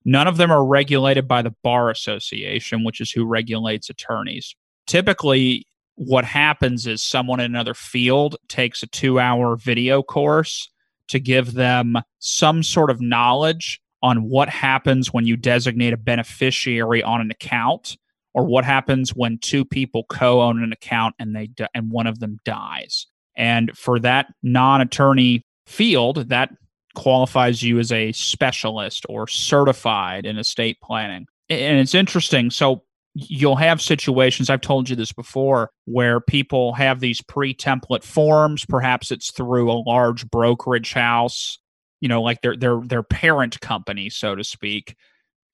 None 0.05 0.29
of 0.29 0.37
them 0.37 0.51
are 0.51 0.65
regulated 0.65 1.27
by 1.27 1.43
the 1.43 1.55
Bar 1.63 1.91
Association, 1.91 2.85
which 2.85 3.01
is 3.01 3.11
who 3.11 3.25
regulates 3.25 3.91
attorneys. 3.91 4.55
Typically, 4.87 5.67
what 5.97 6.25
happens 6.25 6.87
is 6.87 7.03
someone 7.03 7.41
in 7.41 7.47
another 7.47 7.75
field 7.75 8.37
takes 8.49 8.83
a 8.83 8.87
two 8.87 9.19
hour 9.19 9.57
video 9.57 10.03
course 10.03 10.71
to 11.09 11.19
give 11.19 11.55
them 11.55 11.97
some 12.19 12.63
sort 12.63 12.91
of 12.91 13.01
knowledge 13.01 13.81
on 14.03 14.29
what 14.29 14.49
happens 14.49 15.13
when 15.13 15.27
you 15.27 15.37
designate 15.37 15.93
a 15.93 15.97
beneficiary 15.97 17.03
on 17.03 17.21
an 17.21 17.31
account 17.31 17.97
or 18.35 18.45
what 18.45 18.65
happens 18.65 19.11
when 19.11 19.39
two 19.39 19.65
people 19.65 20.05
co-own 20.09 20.63
an 20.63 20.73
account 20.73 21.15
and 21.19 21.35
they 21.35 21.51
and 21.75 21.91
one 21.91 22.07
of 22.07 22.21
them 22.21 22.39
dies. 22.45 23.07
And 23.37 23.77
for 23.77 23.99
that 24.01 24.27
non-attorney 24.43 25.45
field 25.67 26.29
that 26.29 26.51
qualifies 26.95 27.63
you 27.63 27.79
as 27.79 27.93
a 27.93 28.13
specialist 28.13 29.07
or 29.09 29.29
certified 29.29 30.27
in 30.27 30.39
estate 30.39 30.79
planning. 30.83 31.27
And 31.49 31.79
it's 31.79 31.95
interesting 31.95 32.51
so 32.51 32.83
you'll 33.15 33.57
have 33.57 33.81
situations 33.81 34.49
i've 34.51 34.61
told 34.61 34.89
you 34.89 34.95
this 34.95 35.13
before 35.13 35.71
where 35.87 36.21
people 36.21 36.73
have 36.75 37.01
these 37.01 37.21
pre-template 37.23 38.05
forms. 38.05 38.65
Perhaps 38.67 39.11
it's 39.11 39.31
through 39.31 39.71
a 39.71 39.83
large 39.83 40.29
brokerage 40.31 40.93
house 40.93 41.59
you 42.01 42.09
know 42.09 42.23
like 42.23 42.41
their 42.43 42.57
their 42.57 42.81
their 42.85 43.03
parent 43.03 43.61
company 43.61 44.11
so 44.11 44.35
to 44.35 44.45
speak. 44.45 44.97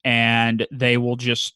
And 0.06 0.66
they 0.70 0.98
will 0.98 1.16
just 1.16 1.54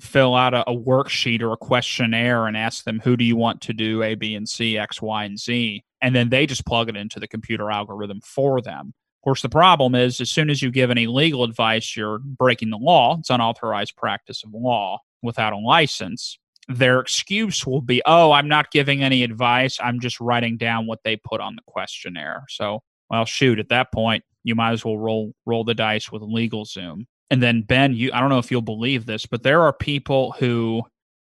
fill 0.00 0.34
out 0.34 0.54
a, 0.54 0.68
a 0.68 0.76
worksheet 0.76 1.42
or 1.42 1.52
a 1.52 1.56
questionnaire 1.56 2.46
and 2.46 2.56
ask 2.56 2.84
them 2.84 3.00
who 3.00 3.16
do 3.16 3.24
you 3.24 3.36
want 3.36 3.60
to 3.60 3.72
do 3.72 4.02
a 4.02 4.14
b 4.14 4.34
and 4.34 4.48
c 4.48 4.78
x 4.78 5.00
y 5.00 5.24
and 5.24 5.38
z 5.38 5.84
and 6.00 6.14
then 6.14 6.28
they 6.28 6.46
just 6.46 6.66
plug 6.66 6.88
it 6.88 6.96
into 6.96 7.20
the 7.20 7.28
computer 7.28 7.70
algorithm 7.70 8.20
for 8.22 8.60
them 8.60 8.92
of 9.20 9.24
course, 9.24 9.42
the 9.42 9.50
problem 9.50 9.94
is 9.94 10.18
as 10.22 10.30
soon 10.30 10.48
as 10.48 10.62
you 10.62 10.70
give 10.70 10.90
any 10.90 11.06
legal 11.06 11.44
advice, 11.44 11.94
you're 11.94 12.20
breaking 12.20 12.70
the 12.70 12.78
law. 12.78 13.18
It's 13.18 13.28
unauthorized 13.28 13.94
practice 13.94 14.42
of 14.42 14.54
law 14.54 15.00
without 15.22 15.52
a 15.52 15.58
license, 15.58 16.38
their 16.68 17.00
excuse 17.00 17.66
will 17.66 17.80
be, 17.80 18.02
oh, 18.06 18.32
I'm 18.32 18.48
not 18.48 18.70
giving 18.70 19.02
any 19.02 19.22
advice. 19.22 19.78
I'm 19.82 20.00
just 20.00 20.20
writing 20.20 20.56
down 20.56 20.86
what 20.86 21.00
they 21.04 21.16
put 21.16 21.40
on 21.40 21.56
the 21.56 21.62
questionnaire. 21.66 22.44
So, 22.48 22.82
well, 23.10 23.24
shoot, 23.24 23.58
at 23.58 23.68
that 23.70 23.92
point, 23.92 24.24
you 24.44 24.54
might 24.54 24.72
as 24.72 24.84
well 24.84 24.96
roll 24.96 25.34
roll 25.44 25.64
the 25.64 25.74
dice 25.74 26.10
with 26.10 26.22
LegalZoom. 26.22 27.06
And 27.30 27.42
then 27.42 27.62
Ben, 27.62 27.94
you 27.94 28.10
I 28.12 28.20
don't 28.20 28.30
know 28.30 28.38
if 28.38 28.50
you'll 28.50 28.62
believe 28.62 29.06
this, 29.06 29.26
but 29.26 29.42
there 29.42 29.62
are 29.62 29.72
people 29.72 30.32
who, 30.38 30.82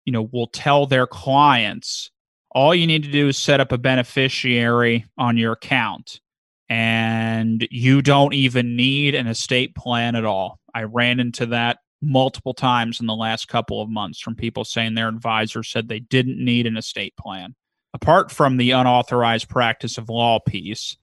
you 0.04 0.12
know, 0.12 0.28
will 0.32 0.48
tell 0.48 0.86
their 0.86 1.06
clients, 1.06 2.10
all 2.50 2.74
you 2.74 2.86
need 2.86 3.02
to 3.04 3.10
do 3.10 3.28
is 3.28 3.36
set 3.36 3.60
up 3.60 3.72
a 3.72 3.78
beneficiary 3.78 5.06
on 5.18 5.36
your 5.36 5.52
account 5.52 6.20
and 6.68 7.66
you 7.70 8.02
don't 8.02 8.34
even 8.34 8.76
need 8.76 9.14
an 9.14 9.26
estate 9.26 9.74
plan 9.74 10.16
at 10.16 10.24
all. 10.24 10.58
I 10.74 10.82
ran 10.82 11.20
into 11.20 11.46
that 11.46 11.78
multiple 12.02 12.54
times 12.54 13.00
in 13.00 13.06
the 13.06 13.14
last 13.14 13.48
couple 13.48 13.80
of 13.80 13.88
months 13.88 14.20
from 14.20 14.34
people 14.34 14.64
saying 14.64 14.94
their 14.94 15.08
advisor 15.08 15.62
said 15.62 15.88
they 15.88 16.00
didn't 16.00 16.42
need 16.44 16.66
an 16.66 16.76
estate 16.76 17.14
plan. 17.16 17.54
Apart 17.94 18.30
from 18.30 18.56
the 18.56 18.72
unauthorized 18.72 19.48
practice 19.48 19.96
of 19.96 20.08
law 20.08 20.38
piece. 20.38 20.96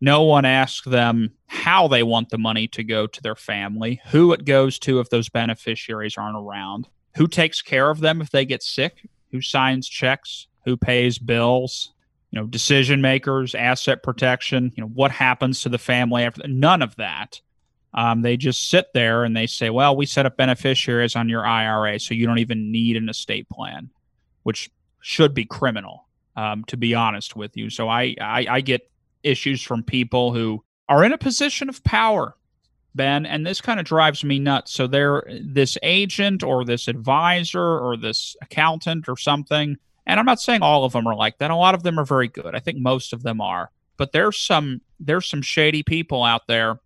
No 0.00 0.22
one 0.22 0.44
asks 0.44 0.86
them 0.86 1.30
how 1.46 1.88
they 1.88 2.02
want 2.02 2.30
the 2.30 2.38
money 2.38 2.68
to 2.68 2.84
go 2.84 3.06
to 3.06 3.22
their 3.22 3.34
family, 3.34 4.00
who 4.06 4.32
it 4.32 4.44
goes 4.44 4.78
to 4.80 5.00
if 5.00 5.10
those 5.10 5.28
beneficiaries 5.28 6.16
aren't 6.16 6.36
around, 6.36 6.88
who 7.16 7.26
takes 7.26 7.62
care 7.62 7.90
of 7.90 8.00
them 8.00 8.20
if 8.20 8.30
they 8.30 8.44
get 8.44 8.62
sick, 8.62 9.08
who 9.30 9.40
signs 9.40 9.88
checks, 9.88 10.46
who 10.64 10.76
pays 10.76 11.18
bills, 11.18 11.92
you 12.30 12.40
know, 12.40 12.46
decision 12.46 13.00
makers, 13.00 13.54
asset 13.54 14.02
protection, 14.02 14.72
you 14.76 14.82
know, 14.82 14.88
what 14.88 15.10
happens 15.10 15.60
to 15.60 15.68
the 15.68 15.78
family 15.78 16.22
after 16.22 16.46
none 16.46 16.82
of 16.82 16.96
that 16.96 17.40
um, 17.94 18.22
they 18.22 18.36
just 18.36 18.70
sit 18.70 18.86
there 18.94 19.24
and 19.24 19.36
they 19.36 19.46
say, 19.46 19.70
well, 19.70 19.94
we 19.94 20.06
set 20.06 20.24
up 20.24 20.36
beneficiaries 20.36 21.14
on 21.14 21.28
your 21.28 21.44
IRA, 21.44 21.98
so 22.00 22.14
you 22.14 22.26
don't 22.26 22.38
even 22.38 22.72
need 22.72 22.96
an 22.96 23.08
estate 23.08 23.48
plan, 23.50 23.90
which 24.44 24.70
should 25.00 25.34
be 25.34 25.44
criminal, 25.44 26.06
um, 26.36 26.64
to 26.64 26.76
be 26.76 26.94
honest 26.94 27.36
with 27.36 27.56
you. 27.56 27.68
So 27.68 27.88
I, 27.88 28.14
I, 28.20 28.46
I 28.48 28.60
get 28.62 28.90
issues 29.22 29.62
from 29.62 29.82
people 29.82 30.32
who 30.32 30.62
are 30.88 31.04
in 31.04 31.12
a 31.12 31.18
position 31.18 31.68
of 31.68 31.82
power, 31.84 32.36
Ben, 32.94 33.24
and 33.24 33.46
this 33.46 33.60
kind 33.60 33.80
of 33.80 33.86
drives 33.86 34.24
me 34.24 34.38
nuts. 34.38 34.72
So 34.72 34.86
they're 34.86 35.24
this 35.42 35.78
agent 35.82 36.42
or 36.42 36.64
this 36.64 36.88
advisor 36.88 37.78
or 37.78 37.96
this 37.96 38.36
accountant 38.42 39.08
or 39.08 39.16
something. 39.16 39.76
And 40.06 40.20
I'm 40.20 40.26
not 40.26 40.40
saying 40.40 40.62
all 40.62 40.84
of 40.84 40.92
them 40.92 41.06
are 41.06 41.14
like 41.14 41.38
that. 41.38 41.50
A 41.50 41.56
lot 41.56 41.74
of 41.74 41.82
them 41.82 41.98
are 41.98 42.04
very 42.04 42.28
good. 42.28 42.54
I 42.54 42.58
think 42.58 42.78
most 42.78 43.12
of 43.12 43.22
them 43.22 43.40
are. 43.40 43.70
But 43.96 44.12
there's 44.12 44.38
some 44.38 44.80
there's 44.98 45.28
some 45.28 45.42
shady 45.42 45.82
people 45.82 46.24
out 46.24 46.46
there 46.48 46.80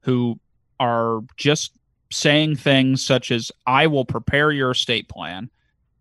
who 0.00 0.38
are 0.80 1.20
just 1.36 1.72
saying 2.10 2.56
things 2.56 3.04
such 3.04 3.30
as 3.30 3.50
I 3.66 3.86
will 3.86 4.04
prepare 4.04 4.52
your 4.52 4.70
estate 4.70 5.08
plan, 5.08 5.50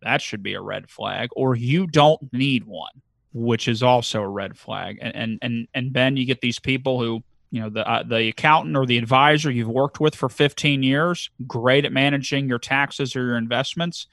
that 0.01 0.21
should 0.21 0.43
be 0.43 0.53
a 0.53 0.61
red 0.61 0.89
flag, 0.89 1.29
or 1.35 1.55
you 1.55 1.87
don't 1.87 2.31
need 2.31 2.65
one, 2.65 3.01
which 3.35 3.67
is 3.67 3.83
also 3.83 4.21
a 4.21 4.27
red 4.27 4.57
flag. 4.57 4.97
And 5.01 5.13
and 5.15 5.39
and, 5.41 5.67
and 5.73 5.93
Ben, 5.93 6.15
you 6.15 6.25
get 6.25 6.39
these 6.39 6.57
people 6.57 6.99
who 6.99 7.21
you 7.51 7.61
know 7.61 7.69
the 7.69 7.87
uh, 7.87 8.03
the 8.03 8.29
accountant 8.29 8.77
or 8.77 8.85
the 8.85 8.97
advisor 8.97 9.51
you've 9.51 9.67
worked 9.67 9.99
with 9.99 10.15
for 10.15 10.29
15 10.29 10.81
years, 10.81 11.29
great 11.45 11.83
at 11.83 11.91
managing 11.91 12.47
your 12.47 12.59
taxes 12.59 13.15
or 13.15 13.25
your 13.25 13.37
investments. 13.37 14.07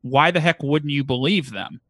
Why 0.00 0.30
the 0.30 0.40
heck 0.40 0.62
wouldn't 0.62 0.90
you 0.90 1.04
believe 1.04 1.52
them? 1.52 1.80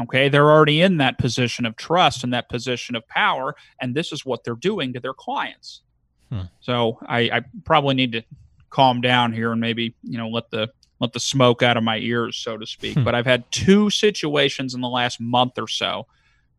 Okay, 0.00 0.30
they're 0.30 0.50
already 0.50 0.80
in 0.80 0.96
that 0.96 1.18
position 1.18 1.66
of 1.66 1.76
trust 1.76 2.24
and 2.24 2.32
that 2.32 2.48
position 2.48 2.96
of 2.96 3.06
power, 3.06 3.54
and 3.80 3.94
this 3.94 4.10
is 4.10 4.24
what 4.24 4.42
they're 4.42 4.54
doing 4.54 4.94
to 4.94 5.00
their 5.00 5.12
clients. 5.12 5.82
Hmm. 6.30 6.44
So 6.60 6.98
I, 7.06 7.18
I 7.30 7.40
probably 7.64 7.94
need 7.94 8.12
to 8.12 8.22
calm 8.70 9.02
down 9.02 9.34
here 9.34 9.52
and 9.52 9.60
maybe 9.60 9.94
you 10.02 10.16
know 10.16 10.28
let 10.28 10.50
the 10.50 10.70
let 11.00 11.12
the 11.12 11.20
smoke 11.20 11.62
out 11.62 11.76
of 11.76 11.82
my 11.82 11.98
ears, 11.98 12.38
so 12.38 12.56
to 12.56 12.66
speak. 12.66 12.94
Hmm. 12.94 13.04
But 13.04 13.14
I've 13.14 13.26
had 13.26 13.44
two 13.52 13.90
situations 13.90 14.74
in 14.74 14.80
the 14.80 14.88
last 14.88 15.20
month 15.20 15.58
or 15.58 15.68
so 15.68 16.06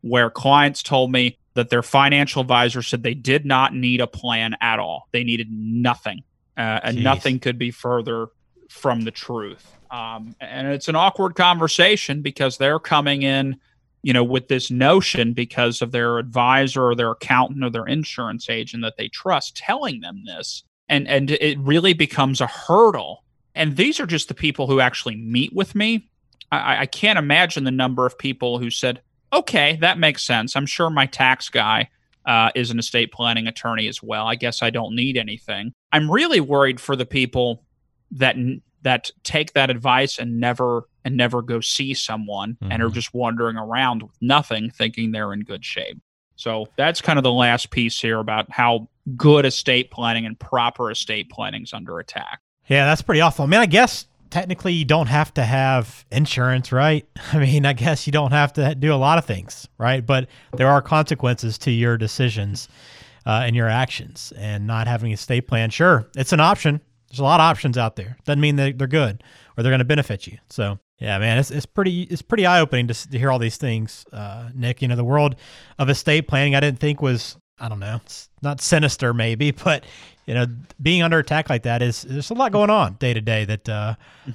where 0.02 0.30
clients 0.30 0.82
told 0.82 1.10
me 1.10 1.38
that 1.54 1.70
their 1.70 1.82
financial 1.82 2.40
advisor 2.40 2.82
said 2.82 3.02
they 3.02 3.14
did 3.14 3.44
not 3.44 3.74
need 3.74 4.00
a 4.00 4.06
plan 4.06 4.56
at 4.60 4.78
all. 4.78 5.08
They 5.12 5.24
needed 5.24 5.48
nothing, 5.50 6.22
uh, 6.56 6.80
and 6.82 7.02
nothing 7.02 7.40
could 7.40 7.58
be 7.58 7.70
further 7.70 8.28
from 8.68 9.02
the 9.02 9.10
truth. 9.10 9.70
Um, 9.90 10.34
and 10.40 10.68
it's 10.68 10.88
an 10.88 10.96
awkward 10.96 11.34
conversation 11.34 12.22
because 12.22 12.56
they're 12.56 12.78
coming 12.78 13.22
in 13.22 13.58
you 14.02 14.12
know, 14.12 14.24
with 14.24 14.48
this 14.48 14.70
notion 14.70 15.32
because 15.32 15.80
of 15.80 15.92
their 15.92 16.18
advisor 16.18 16.84
or 16.84 16.94
their 16.94 17.12
accountant 17.12 17.64
or 17.64 17.70
their 17.70 17.86
insurance 17.86 18.50
agent 18.50 18.82
that 18.82 18.96
they 18.96 19.08
trust 19.08 19.56
telling 19.56 20.00
them 20.00 20.24
this. 20.26 20.64
And 20.88 21.08
and 21.08 21.30
it 21.30 21.58
really 21.60 21.94
becomes 21.94 22.40
a 22.40 22.46
hurdle. 22.46 23.24
And 23.54 23.76
these 23.76 24.00
are 24.00 24.06
just 24.06 24.28
the 24.28 24.34
people 24.34 24.66
who 24.66 24.80
actually 24.80 25.16
meet 25.16 25.52
with 25.54 25.74
me. 25.74 26.08
I, 26.50 26.80
I 26.80 26.86
can't 26.86 27.18
imagine 27.18 27.64
the 27.64 27.70
number 27.70 28.04
of 28.04 28.18
people 28.18 28.58
who 28.58 28.70
said, 28.70 29.00
okay, 29.32 29.76
that 29.80 29.98
makes 29.98 30.22
sense. 30.22 30.54
I'm 30.56 30.66
sure 30.66 30.90
my 30.90 31.06
tax 31.06 31.48
guy 31.48 31.88
uh, 32.24 32.50
is 32.54 32.70
an 32.70 32.78
estate 32.78 33.12
planning 33.12 33.46
attorney 33.46 33.88
as 33.88 34.02
well. 34.02 34.26
I 34.26 34.34
guess 34.36 34.62
I 34.62 34.70
don't 34.70 34.94
need 34.94 35.16
anything. 35.16 35.72
I'm 35.90 36.10
really 36.10 36.40
worried 36.40 36.80
for 36.80 36.94
the 36.96 37.06
people 37.06 37.64
that 38.12 38.36
that 38.82 39.10
take 39.22 39.52
that 39.52 39.70
advice 39.70 40.18
and 40.18 40.40
never 40.40 40.88
and 41.04 41.16
never 41.16 41.40
go 41.40 41.60
see 41.60 41.94
someone 41.94 42.56
and 42.60 42.82
are 42.82 42.88
Mhm. 42.90 42.94
just 42.94 43.14
wandering 43.14 43.56
around 43.56 44.02
with 44.02 44.16
nothing 44.20 44.70
thinking 44.70 45.12
they're 45.12 45.32
in 45.32 45.40
good 45.40 45.64
shape. 45.64 45.98
So 46.36 46.66
that's 46.76 47.00
kind 47.00 47.16
of 47.18 47.22
the 47.22 47.32
last 47.32 47.70
piece 47.70 48.00
here 48.00 48.18
about 48.18 48.50
how 48.50 48.88
good 49.16 49.44
estate 49.46 49.90
planning 49.92 50.26
and 50.26 50.38
proper 50.38 50.90
estate 50.90 51.28
planning 51.30 51.62
is 51.62 51.72
under 51.72 51.98
attack. 52.00 52.40
Yeah, 52.68 52.84
that's 52.86 53.02
pretty 53.02 53.20
awful. 53.20 53.44
I 53.44 53.48
mean, 53.48 53.60
I 53.60 53.66
guess 53.66 54.06
technically 54.32 54.72
you 54.72 54.86
don't 54.86 55.08
have 55.08 55.32
to 55.34 55.44
have 55.44 56.04
insurance, 56.10 56.72
right? 56.72 57.06
I 57.32 57.38
mean, 57.38 57.66
I 57.66 57.74
guess 57.74 58.06
you 58.06 58.12
don't 58.12 58.32
have 58.32 58.54
to 58.54 58.74
do 58.74 58.92
a 58.92 58.96
lot 58.96 59.18
of 59.18 59.26
things, 59.26 59.68
right? 59.78 60.04
But 60.04 60.28
there 60.56 60.68
are 60.68 60.82
consequences 60.82 61.58
to 61.58 61.70
your 61.70 61.96
decisions 61.98 62.68
uh, 63.26 63.42
and 63.44 63.54
your 63.54 63.68
actions. 63.68 64.32
And 64.36 64.66
not 64.66 64.88
having 64.88 65.12
a 65.12 65.14
estate 65.14 65.46
plan, 65.46 65.70
sure, 65.70 66.08
it's 66.16 66.32
an 66.32 66.40
option. 66.40 66.80
There's 67.10 67.20
a 67.20 67.24
lot 67.24 67.40
of 67.40 67.44
options 67.44 67.76
out 67.76 67.96
there. 67.96 68.16
Doesn't 68.24 68.40
mean 68.40 68.56
that 68.56 68.78
they're 68.78 68.88
good 68.88 69.22
or 69.56 69.62
they're 69.62 69.70
going 69.70 69.80
to 69.80 69.84
benefit 69.84 70.26
you. 70.26 70.38
So 70.48 70.78
yeah, 70.98 71.18
man, 71.18 71.38
it's, 71.38 71.50
it's 71.50 71.66
pretty 71.66 72.04
it's 72.04 72.22
pretty 72.22 72.46
eye 72.46 72.60
opening 72.60 72.88
to, 72.88 73.10
to 73.10 73.18
hear 73.18 73.30
all 73.30 73.38
these 73.38 73.58
things, 73.58 74.06
uh, 74.12 74.48
Nick. 74.54 74.80
You 74.80 74.88
know, 74.88 74.96
the 74.96 75.04
world 75.04 75.36
of 75.78 75.90
estate 75.90 76.26
planning, 76.26 76.54
I 76.54 76.60
didn't 76.60 76.80
think 76.80 77.02
was 77.02 77.36
I 77.62 77.68
don't 77.68 77.80
know, 77.80 78.00
it's 78.04 78.28
not 78.42 78.60
sinister 78.60 79.14
maybe, 79.14 79.50
but 79.64 79.84
you 80.26 80.34
know, 80.34 80.46
being 80.80 81.02
under 81.02 81.18
attack 81.18 81.48
like 81.48 81.62
that 81.62 81.80
is 81.82 82.02
there's 82.02 82.30
a 82.30 82.34
lot 82.34 82.52
going 82.52 82.70
on 82.70 82.94
day 82.94 83.14
to 83.14 83.20
day 83.20 83.44
that 83.46 83.68
uh, 83.68 83.94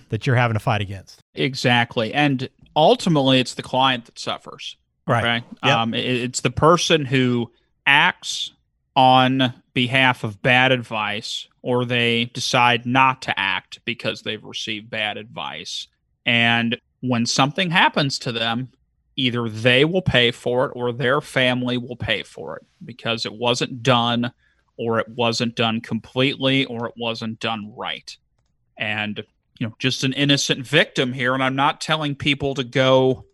that 0.10 0.26
you're 0.26 0.36
having 0.36 0.56
to 0.56 0.60
fight 0.60 0.82
against. 0.82 1.22
Exactly. 1.36 2.14
And 2.14 2.50
ultimately 2.76 3.40
it's 3.40 3.54
the 3.54 3.64
client 3.64 4.06
that 4.06 4.18
suffers. 4.18 4.76
Right. 5.06 5.38
Okay. 5.44 5.46
Yep. 5.64 5.78
Um, 5.78 5.94
it- 5.94 6.06
it's 6.06 6.42
the 6.42 6.52
person 6.52 7.06
who 7.06 7.52
acts 7.86 8.52
on 8.96 9.54
behalf 9.74 10.24
of 10.24 10.42
bad 10.42 10.72
advice 10.72 11.48
or 11.62 11.86
they 11.86 12.26
decide 12.34 12.86
not 12.86 13.22
to 13.22 13.40
act 13.40 13.80
because 13.86 14.24
they've 14.24 14.44
received 14.44 14.90
bad 14.90 15.18
advice. 15.18 15.88
And 16.26 16.78
when 17.02 17.26
something 17.26 17.70
happens 17.70 18.18
to 18.20 18.32
them, 18.32 18.70
either 19.18 19.50
they 19.50 19.84
will 19.84 20.02
pay 20.02 20.32
for 20.32 20.66
it 20.66 20.72
or 20.76 20.94
their 20.94 21.20
family 21.20 21.78
will 21.78 21.98
pay 21.98 22.24
for 22.24 22.56
it 22.56 22.66
because 22.86 23.26
it 23.26 23.34
wasn't 23.34 23.84
done 23.84 24.32
or 24.78 25.00
it 25.00 25.10
wasn't 25.10 25.56
done 25.56 25.82
completely 25.82 26.64
or 26.66 26.88
it 26.88 26.94
wasn't 26.96 27.40
done 27.40 27.74
right. 27.76 28.16
And 28.78 29.24
you 29.60 29.68
know, 29.68 29.76
just 29.80 30.04
an 30.04 30.14
innocent 30.14 30.66
victim 30.66 31.12
here. 31.12 31.34
And 31.34 31.44
I'm 31.44 31.56
not 31.56 31.82
telling 31.82 32.16
people 32.16 32.54
to 32.54 32.64
go 32.64 33.26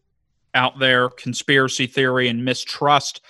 out 0.55 0.79
there 0.79 1.09
conspiracy 1.09 1.85
theory 1.85 2.29
and 2.29 2.45
mistrust 2.45 3.21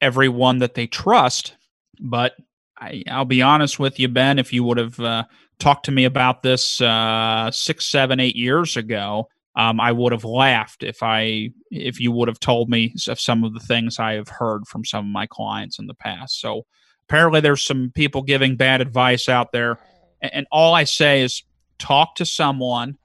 everyone 0.00 0.58
that 0.58 0.74
they 0.74 0.86
trust. 0.86 1.56
But 1.98 2.34
I, 2.78 3.02
I'll 3.10 3.24
be 3.24 3.42
honest 3.42 3.80
with 3.80 3.98
you, 3.98 4.06
Ben, 4.06 4.38
if 4.38 4.52
you 4.52 4.62
would 4.62 4.78
have 4.78 5.00
uh, 5.00 5.24
talked 5.58 5.86
to 5.86 5.92
me 5.92 6.04
about 6.04 6.42
this 6.42 6.80
uh, 6.80 7.50
six, 7.50 7.86
seven, 7.86 8.20
eight 8.20 8.36
years 8.36 8.76
ago, 8.76 9.28
um, 9.56 9.80
I 9.80 9.92
would 9.92 10.12
have 10.12 10.24
laughed 10.24 10.82
if 10.82 11.02
I 11.02 11.50
if 11.70 12.00
you 12.00 12.12
would 12.12 12.28
have 12.28 12.40
told 12.40 12.68
me 12.68 12.94
some 12.96 13.44
of 13.44 13.52
the 13.52 13.60
things 13.60 13.98
I 13.98 14.14
have 14.14 14.28
heard 14.28 14.66
from 14.66 14.84
some 14.84 15.06
of 15.06 15.12
my 15.12 15.26
clients 15.26 15.78
in 15.78 15.86
the 15.86 15.94
past. 15.94 16.40
So 16.40 16.66
apparently, 17.08 17.40
there's 17.40 17.66
some 17.66 17.90
people 17.94 18.22
giving 18.22 18.56
bad 18.56 18.80
advice 18.80 19.28
out 19.28 19.52
there, 19.52 19.78
and, 20.22 20.32
and 20.32 20.46
all 20.52 20.74
I 20.74 20.84
say 20.84 21.22
is 21.22 21.42
talk 21.78 22.14
to 22.16 22.26
someone 22.26 22.96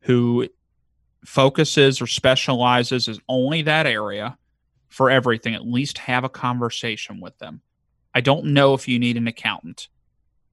who 0.00 0.48
focuses 1.24 2.00
or 2.00 2.06
specializes 2.06 3.06
in 3.06 3.18
only 3.28 3.62
that 3.62 3.86
area 3.86 4.38
for 4.88 5.10
everything. 5.10 5.54
At 5.54 5.66
least 5.66 5.98
have 5.98 6.24
a 6.24 6.30
conversation 6.30 7.20
with 7.20 7.36
them. 7.38 7.60
I 8.14 8.22
don't 8.22 8.46
know 8.46 8.72
if 8.72 8.88
you 8.88 8.98
need 8.98 9.18
an 9.18 9.28
accountant, 9.28 9.88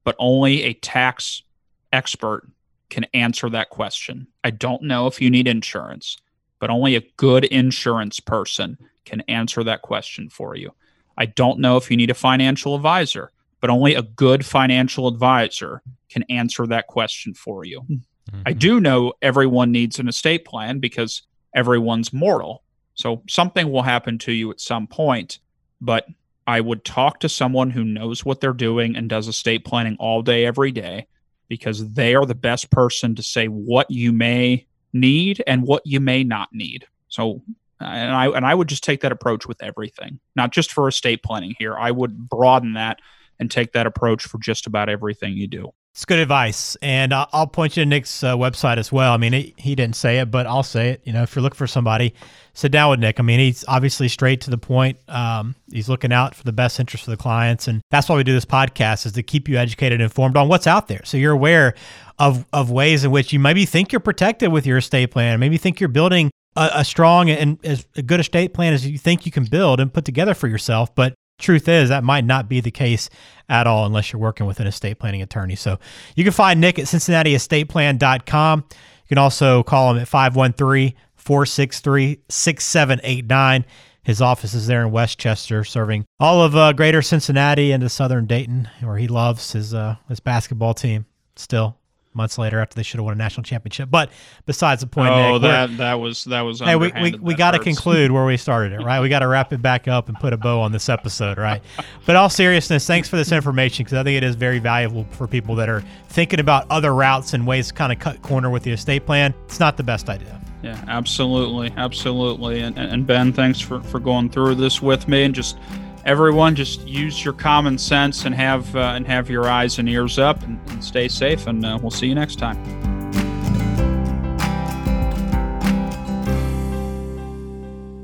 but 0.04 0.14
only 0.18 0.64
a 0.64 0.74
tax 0.74 1.42
expert 1.90 2.46
can 2.90 3.04
answer 3.14 3.50
that 3.50 3.70
question. 3.70 4.26
I 4.44 4.50
don't 4.50 4.82
know 4.82 5.06
if 5.06 5.20
you 5.20 5.30
need 5.30 5.46
insurance, 5.46 6.16
but 6.58 6.70
only 6.70 6.96
a 6.96 7.04
good 7.16 7.44
insurance 7.44 8.20
person 8.20 8.78
can 9.04 9.20
answer 9.22 9.64
that 9.64 9.82
question 9.82 10.28
for 10.28 10.56
you. 10.56 10.72
I 11.16 11.26
don't 11.26 11.58
know 11.58 11.76
if 11.76 11.90
you 11.90 11.96
need 11.96 12.10
a 12.10 12.14
financial 12.14 12.74
advisor, 12.74 13.32
but 13.60 13.70
only 13.70 13.94
a 13.94 14.02
good 14.02 14.46
financial 14.46 15.08
advisor 15.08 15.82
can 16.08 16.22
answer 16.24 16.66
that 16.66 16.86
question 16.86 17.34
for 17.34 17.64
you. 17.64 17.80
Hmm. 17.80 18.42
I 18.46 18.52
do 18.52 18.80
know 18.80 19.14
everyone 19.22 19.72
needs 19.72 19.98
an 19.98 20.08
estate 20.08 20.44
plan 20.44 20.78
because 20.78 21.22
everyone's 21.54 22.12
mortal. 22.12 22.62
So 22.94 23.22
something 23.28 23.70
will 23.70 23.82
happen 23.82 24.18
to 24.18 24.32
you 24.32 24.50
at 24.50 24.60
some 24.60 24.86
point, 24.86 25.38
but 25.80 26.06
I 26.46 26.60
would 26.60 26.84
talk 26.84 27.20
to 27.20 27.28
someone 27.28 27.70
who 27.70 27.84
knows 27.84 28.24
what 28.24 28.40
they're 28.40 28.52
doing 28.52 28.96
and 28.96 29.08
does 29.08 29.28
estate 29.28 29.64
planning 29.64 29.96
all 29.98 30.22
day, 30.22 30.46
every 30.46 30.72
day, 30.72 31.06
because 31.48 31.92
they 31.92 32.14
are 32.14 32.26
the 32.26 32.34
best 32.34 32.70
person 32.70 33.14
to 33.14 33.22
say 33.22 33.46
what 33.46 33.90
you 33.90 34.12
may 34.12 34.66
need 34.92 35.42
and 35.46 35.62
what 35.62 35.82
you 35.84 36.00
may 36.00 36.24
not 36.24 36.48
need. 36.52 36.86
So, 37.08 37.42
and 37.80 38.12
I 38.12 38.26
and 38.28 38.44
I 38.44 38.54
would 38.54 38.68
just 38.68 38.84
take 38.84 39.00
that 39.00 39.12
approach 39.12 39.46
with 39.46 39.62
everything, 39.62 40.20
not 40.36 40.52
just 40.52 40.72
for 40.72 40.88
estate 40.88 41.22
planning 41.22 41.54
here. 41.58 41.76
I 41.76 41.90
would 41.90 42.28
broaden 42.28 42.74
that 42.74 42.98
and 43.38 43.50
take 43.50 43.72
that 43.72 43.86
approach 43.86 44.24
for 44.24 44.38
just 44.38 44.66
about 44.66 44.88
everything 44.88 45.34
you 45.34 45.46
do. 45.46 45.72
It's 45.98 46.04
good 46.04 46.20
advice, 46.20 46.76
and 46.80 47.12
I'll, 47.12 47.48
point 47.48 47.76
you 47.76 47.82
to 47.82 47.84
Nick's 47.84 48.22
uh, 48.22 48.36
website 48.36 48.76
as 48.76 48.92
well. 48.92 49.12
I 49.12 49.16
mean, 49.16 49.32
he, 49.32 49.52
he 49.56 49.74
didn't 49.74 49.96
say 49.96 50.20
it, 50.20 50.30
but 50.30 50.46
I'll 50.46 50.62
say 50.62 50.90
it. 50.90 51.00
You 51.02 51.12
know, 51.12 51.24
if 51.24 51.34
you're 51.34 51.42
looking 51.42 51.56
for 51.56 51.66
somebody, 51.66 52.14
sit 52.54 52.70
down 52.70 52.90
with 52.90 53.00
Nick. 53.00 53.18
I 53.18 53.24
mean, 53.24 53.40
he's 53.40 53.64
obviously 53.66 54.06
straight 54.06 54.40
to 54.42 54.50
the 54.50 54.58
point. 54.58 54.96
Um, 55.08 55.56
he's 55.72 55.88
looking 55.88 56.12
out 56.12 56.36
for 56.36 56.44
the 56.44 56.52
best 56.52 56.78
interest 56.78 57.08
of 57.08 57.10
the 57.10 57.16
clients, 57.16 57.66
and 57.66 57.80
that's 57.90 58.08
why 58.08 58.14
we 58.14 58.22
do 58.22 58.32
this 58.32 58.44
podcast 58.44 59.06
is 59.06 59.12
to 59.14 59.24
keep 59.24 59.48
you 59.48 59.56
educated 59.56 59.94
and 59.94 60.04
informed 60.04 60.36
on 60.36 60.46
what's 60.46 60.68
out 60.68 60.86
there, 60.86 61.00
so 61.02 61.16
you're 61.16 61.32
aware 61.32 61.74
of 62.20 62.46
of 62.52 62.70
ways 62.70 63.02
in 63.02 63.10
which 63.10 63.32
you 63.32 63.40
maybe 63.40 63.66
think 63.66 63.90
you're 63.90 63.98
protected 63.98 64.52
with 64.52 64.66
your 64.66 64.78
estate 64.78 65.10
plan, 65.10 65.40
maybe 65.40 65.56
think 65.56 65.80
you're 65.80 65.88
building 65.88 66.30
a, 66.54 66.70
a 66.74 66.84
strong 66.84 67.28
and 67.28 67.58
as 67.64 67.84
a 67.96 68.02
good 68.02 68.20
estate 68.20 68.54
plan 68.54 68.72
as 68.72 68.86
you 68.86 68.98
think 68.98 69.26
you 69.26 69.32
can 69.32 69.46
build 69.46 69.80
and 69.80 69.92
put 69.92 70.04
together 70.04 70.34
for 70.34 70.46
yourself, 70.46 70.94
but 70.94 71.14
truth 71.38 71.68
is 71.68 71.88
that 71.88 72.04
might 72.04 72.24
not 72.24 72.48
be 72.48 72.60
the 72.60 72.70
case 72.70 73.08
at 73.48 73.66
all 73.66 73.86
unless 73.86 74.12
you're 74.12 74.20
working 74.20 74.46
with 74.46 74.60
an 74.60 74.66
estate 74.66 74.98
planning 74.98 75.22
attorney. 75.22 75.56
So 75.56 75.78
you 76.14 76.24
can 76.24 76.32
find 76.32 76.60
Nick 76.60 76.78
at 76.78 76.86
cincinnatiestateplan.com. 76.86 78.64
You 78.68 79.08
can 79.08 79.18
also 79.18 79.62
call 79.62 79.92
him 79.92 79.98
at 79.98 80.08
513 80.08 80.94
463 81.16 82.20
6789. 82.28 83.64
His 84.02 84.22
office 84.22 84.54
is 84.54 84.66
there 84.66 84.82
in 84.82 84.90
West 84.90 85.18
Chester, 85.18 85.64
serving 85.64 86.06
all 86.18 86.42
of 86.42 86.56
uh, 86.56 86.72
greater 86.72 87.02
Cincinnati 87.02 87.72
and 87.72 87.82
the 87.82 87.90
southern 87.90 88.26
Dayton, 88.26 88.68
where 88.80 88.96
he 88.96 89.06
loves 89.06 89.52
his, 89.52 89.74
uh, 89.74 89.96
his 90.08 90.20
basketball 90.20 90.72
team 90.72 91.04
still 91.36 91.77
months 92.18 92.36
later 92.36 92.60
after 92.60 92.74
they 92.74 92.82
should 92.82 92.98
have 92.98 93.06
won 93.06 93.14
a 93.14 93.16
national 93.16 93.44
championship. 93.44 93.90
But 93.90 94.10
besides 94.44 94.82
the 94.82 94.86
point, 94.86 95.10
oh, 95.10 95.32
Nick, 95.32 95.42
that 95.42 95.76
that 95.78 95.94
was 95.94 96.24
that 96.24 96.42
was. 96.42 96.60
Hey, 96.60 96.76
we, 96.76 96.92
we, 97.00 97.12
we 97.18 97.34
got 97.34 97.52
to 97.52 97.58
conclude 97.58 98.10
where 98.10 98.26
we 98.26 98.36
started 98.36 98.78
it, 98.78 98.84
right? 98.84 99.00
We 99.00 99.08
got 99.08 99.20
to 99.20 99.28
wrap 99.28 99.52
it 99.52 99.62
back 99.62 99.88
up 99.88 100.08
and 100.08 100.18
put 100.18 100.34
a 100.34 100.36
bow 100.36 100.60
on 100.60 100.72
this 100.72 100.90
episode, 100.90 101.38
right? 101.38 101.62
But 102.04 102.16
all 102.16 102.28
seriousness, 102.28 102.86
thanks 102.86 103.08
for 103.08 103.16
this 103.16 103.32
information 103.32 103.84
because 103.84 103.96
I 103.96 104.02
think 104.02 104.16
it 104.16 104.24
is 104.24 104.34
very 104.34 104.58
valuable 104.58 105.06
for 105.12 105.26
people 105.26 105.54
that 105.56 105.68
are 105.68 105.82
thinking 106.08 106.40
about 106.40 106.66
other 106.70 106.94
routes 106.94 107.32
and 107.32 107.46
ways 107.46 107.68
to 107.68 107.74
kind 107.74 107.92
of 107.92 107.98
cut 107.98 108.20
corner 108.20 108.50
with 108.50 108.64
the 108.64 108.72
estate 108.72 109.06
plan. 109.06 109.32
It's 109.46 109.60
not 109.60 109.78
the 109.78 109.82
best 109.82 110.10
idea. 110.10 110.38
Yeah, 110.62 110.82
absolutely, 110.88 111.72
absolutely. 111.76 112.62
And, 112.62 112.76
and 112.76 112.92
and 112.92 113.06
Ben, 113.06 113.32
thanks 113.32 113.60
for 113.60 113.80
for 113.80 114.00
going 114.00 114.28
through 114.28 114.56
this 114.56 114.82
with 114.82 115.06
me. 115.06 115.22
And 115.22 115.34
just 115.34 115.56
everyone, 116.04 116.54
just 116.54 116.86
use 116.86 117.24
your 117.24 117.34
common 117.34 117.78
sense 117.78 118.24
and 118.24 118.34
have 118.34 118.74
uh, 118.74 118.92
and 118.96 119.06
have 119.06 119.30
your 119.30 119.48
eyes 119.48 119.78
and 119.78 119.88
ears 119.88 120.18
up 120.18 120.42
and, 120.42 120.60
and 120.70 120.82
stay 120.82 121.08
safe. 121.08 121.46
And 121.46 121.64
uh, 121.64 121.78
we'll 121.80 121.90
see 121.90 122.06
you 122.06 122.14
next 122.14 122.36
time. 122.36 122.58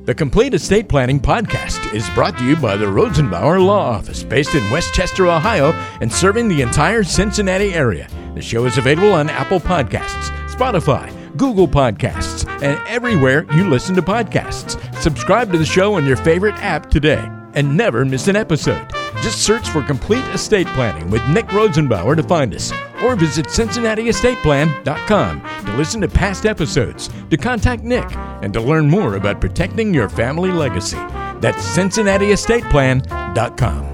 The 0.04 0.14
Complete 0.14 0.52
Estate 0.52 0.86
Planning 0.86 1.18
Podcast 1.18 1.94
is 1.94 2.10
brought 2.10 2.36
to 2.36 2.44
you 2.44 2.56
by 2.56 2.76
the 2.76 2.84
Rosenbauer 2.84 3.64
Law 3.64 3.88
Office, 3.88 4.22
based 4.22 4.54
in 4.54 4.70
West 4.70 4.92
Chester, 4.92 5.26
Ohio, 5.26 5.72
and 6.02 6.12
serving 6.12 6.48
the 6.48 6.60
entire 6.60 7.02
Cincinnati 7.04 7.72
area. 7.72 8.06
The 8.34 8.42
show 8.42 8.66
is 8.66 8.76
available 8.76 9.14
on 9.14 9.30
Apple 9.30 9.60
Podcasts, 9.60 10.28
Spotify, 10.50 11.10
Google 11.38 11.66
Podcasts, 11.66 12.46
and 12.62 12.78
everywhere 12.86 13.46
you 13.54 13.70
listen 13.70 13.94
to 13.94 14.02
podcasts. 14.02 14.78
Subscribe 15.00 15.50
to 15.52 15.56
the 15.56 15.64
show 15.64 15.94
on 15.94 16.04
your 16.04 16.16
favorite 16.16 16.56
app 16.56 16.90
today 16.90 17.26
and 17.54 17.76
never 17.76 18.04
miss 18.04 18.28
an 18.28 18.36
episode. 18.36 18.88
Just 19.22 19.42
search 19.42 19.68
for 19.68 19.82
Complete 19.82 20.24
Estate 20.34 20.66
Planning 20.68 21.10
with 21.10 21.26
Nick 21.28 21.46
Rosenbauer 21.46 22.14
to 22.16 22.22
find 22.22 22.54
us, 22.54 22.72
or 23.02 23.16
visit 23.16 23.46
CincinnatiEstatePlan.com 23.46 25.42
to 25.66 25.76
listen 25.76 26.00
to 26.00 26.08
past 26.08 26.46
episodes, 26.46 27.10
to 27.30 27.36
contact 27.36 27.82
Nick, 27.82 28.06
and 28.42 28.52
to 28.52 28.60
learn 28.60 28.88
more 28.90 29.14
about 29.16 29.40
protecting 29.40 29.94
your 29.94 30.08
family 30.08 30.50
legacy. 30.50 30.98
That's 31.40 31.64
CincinnatiEstatePlan.com. 31.76 33.93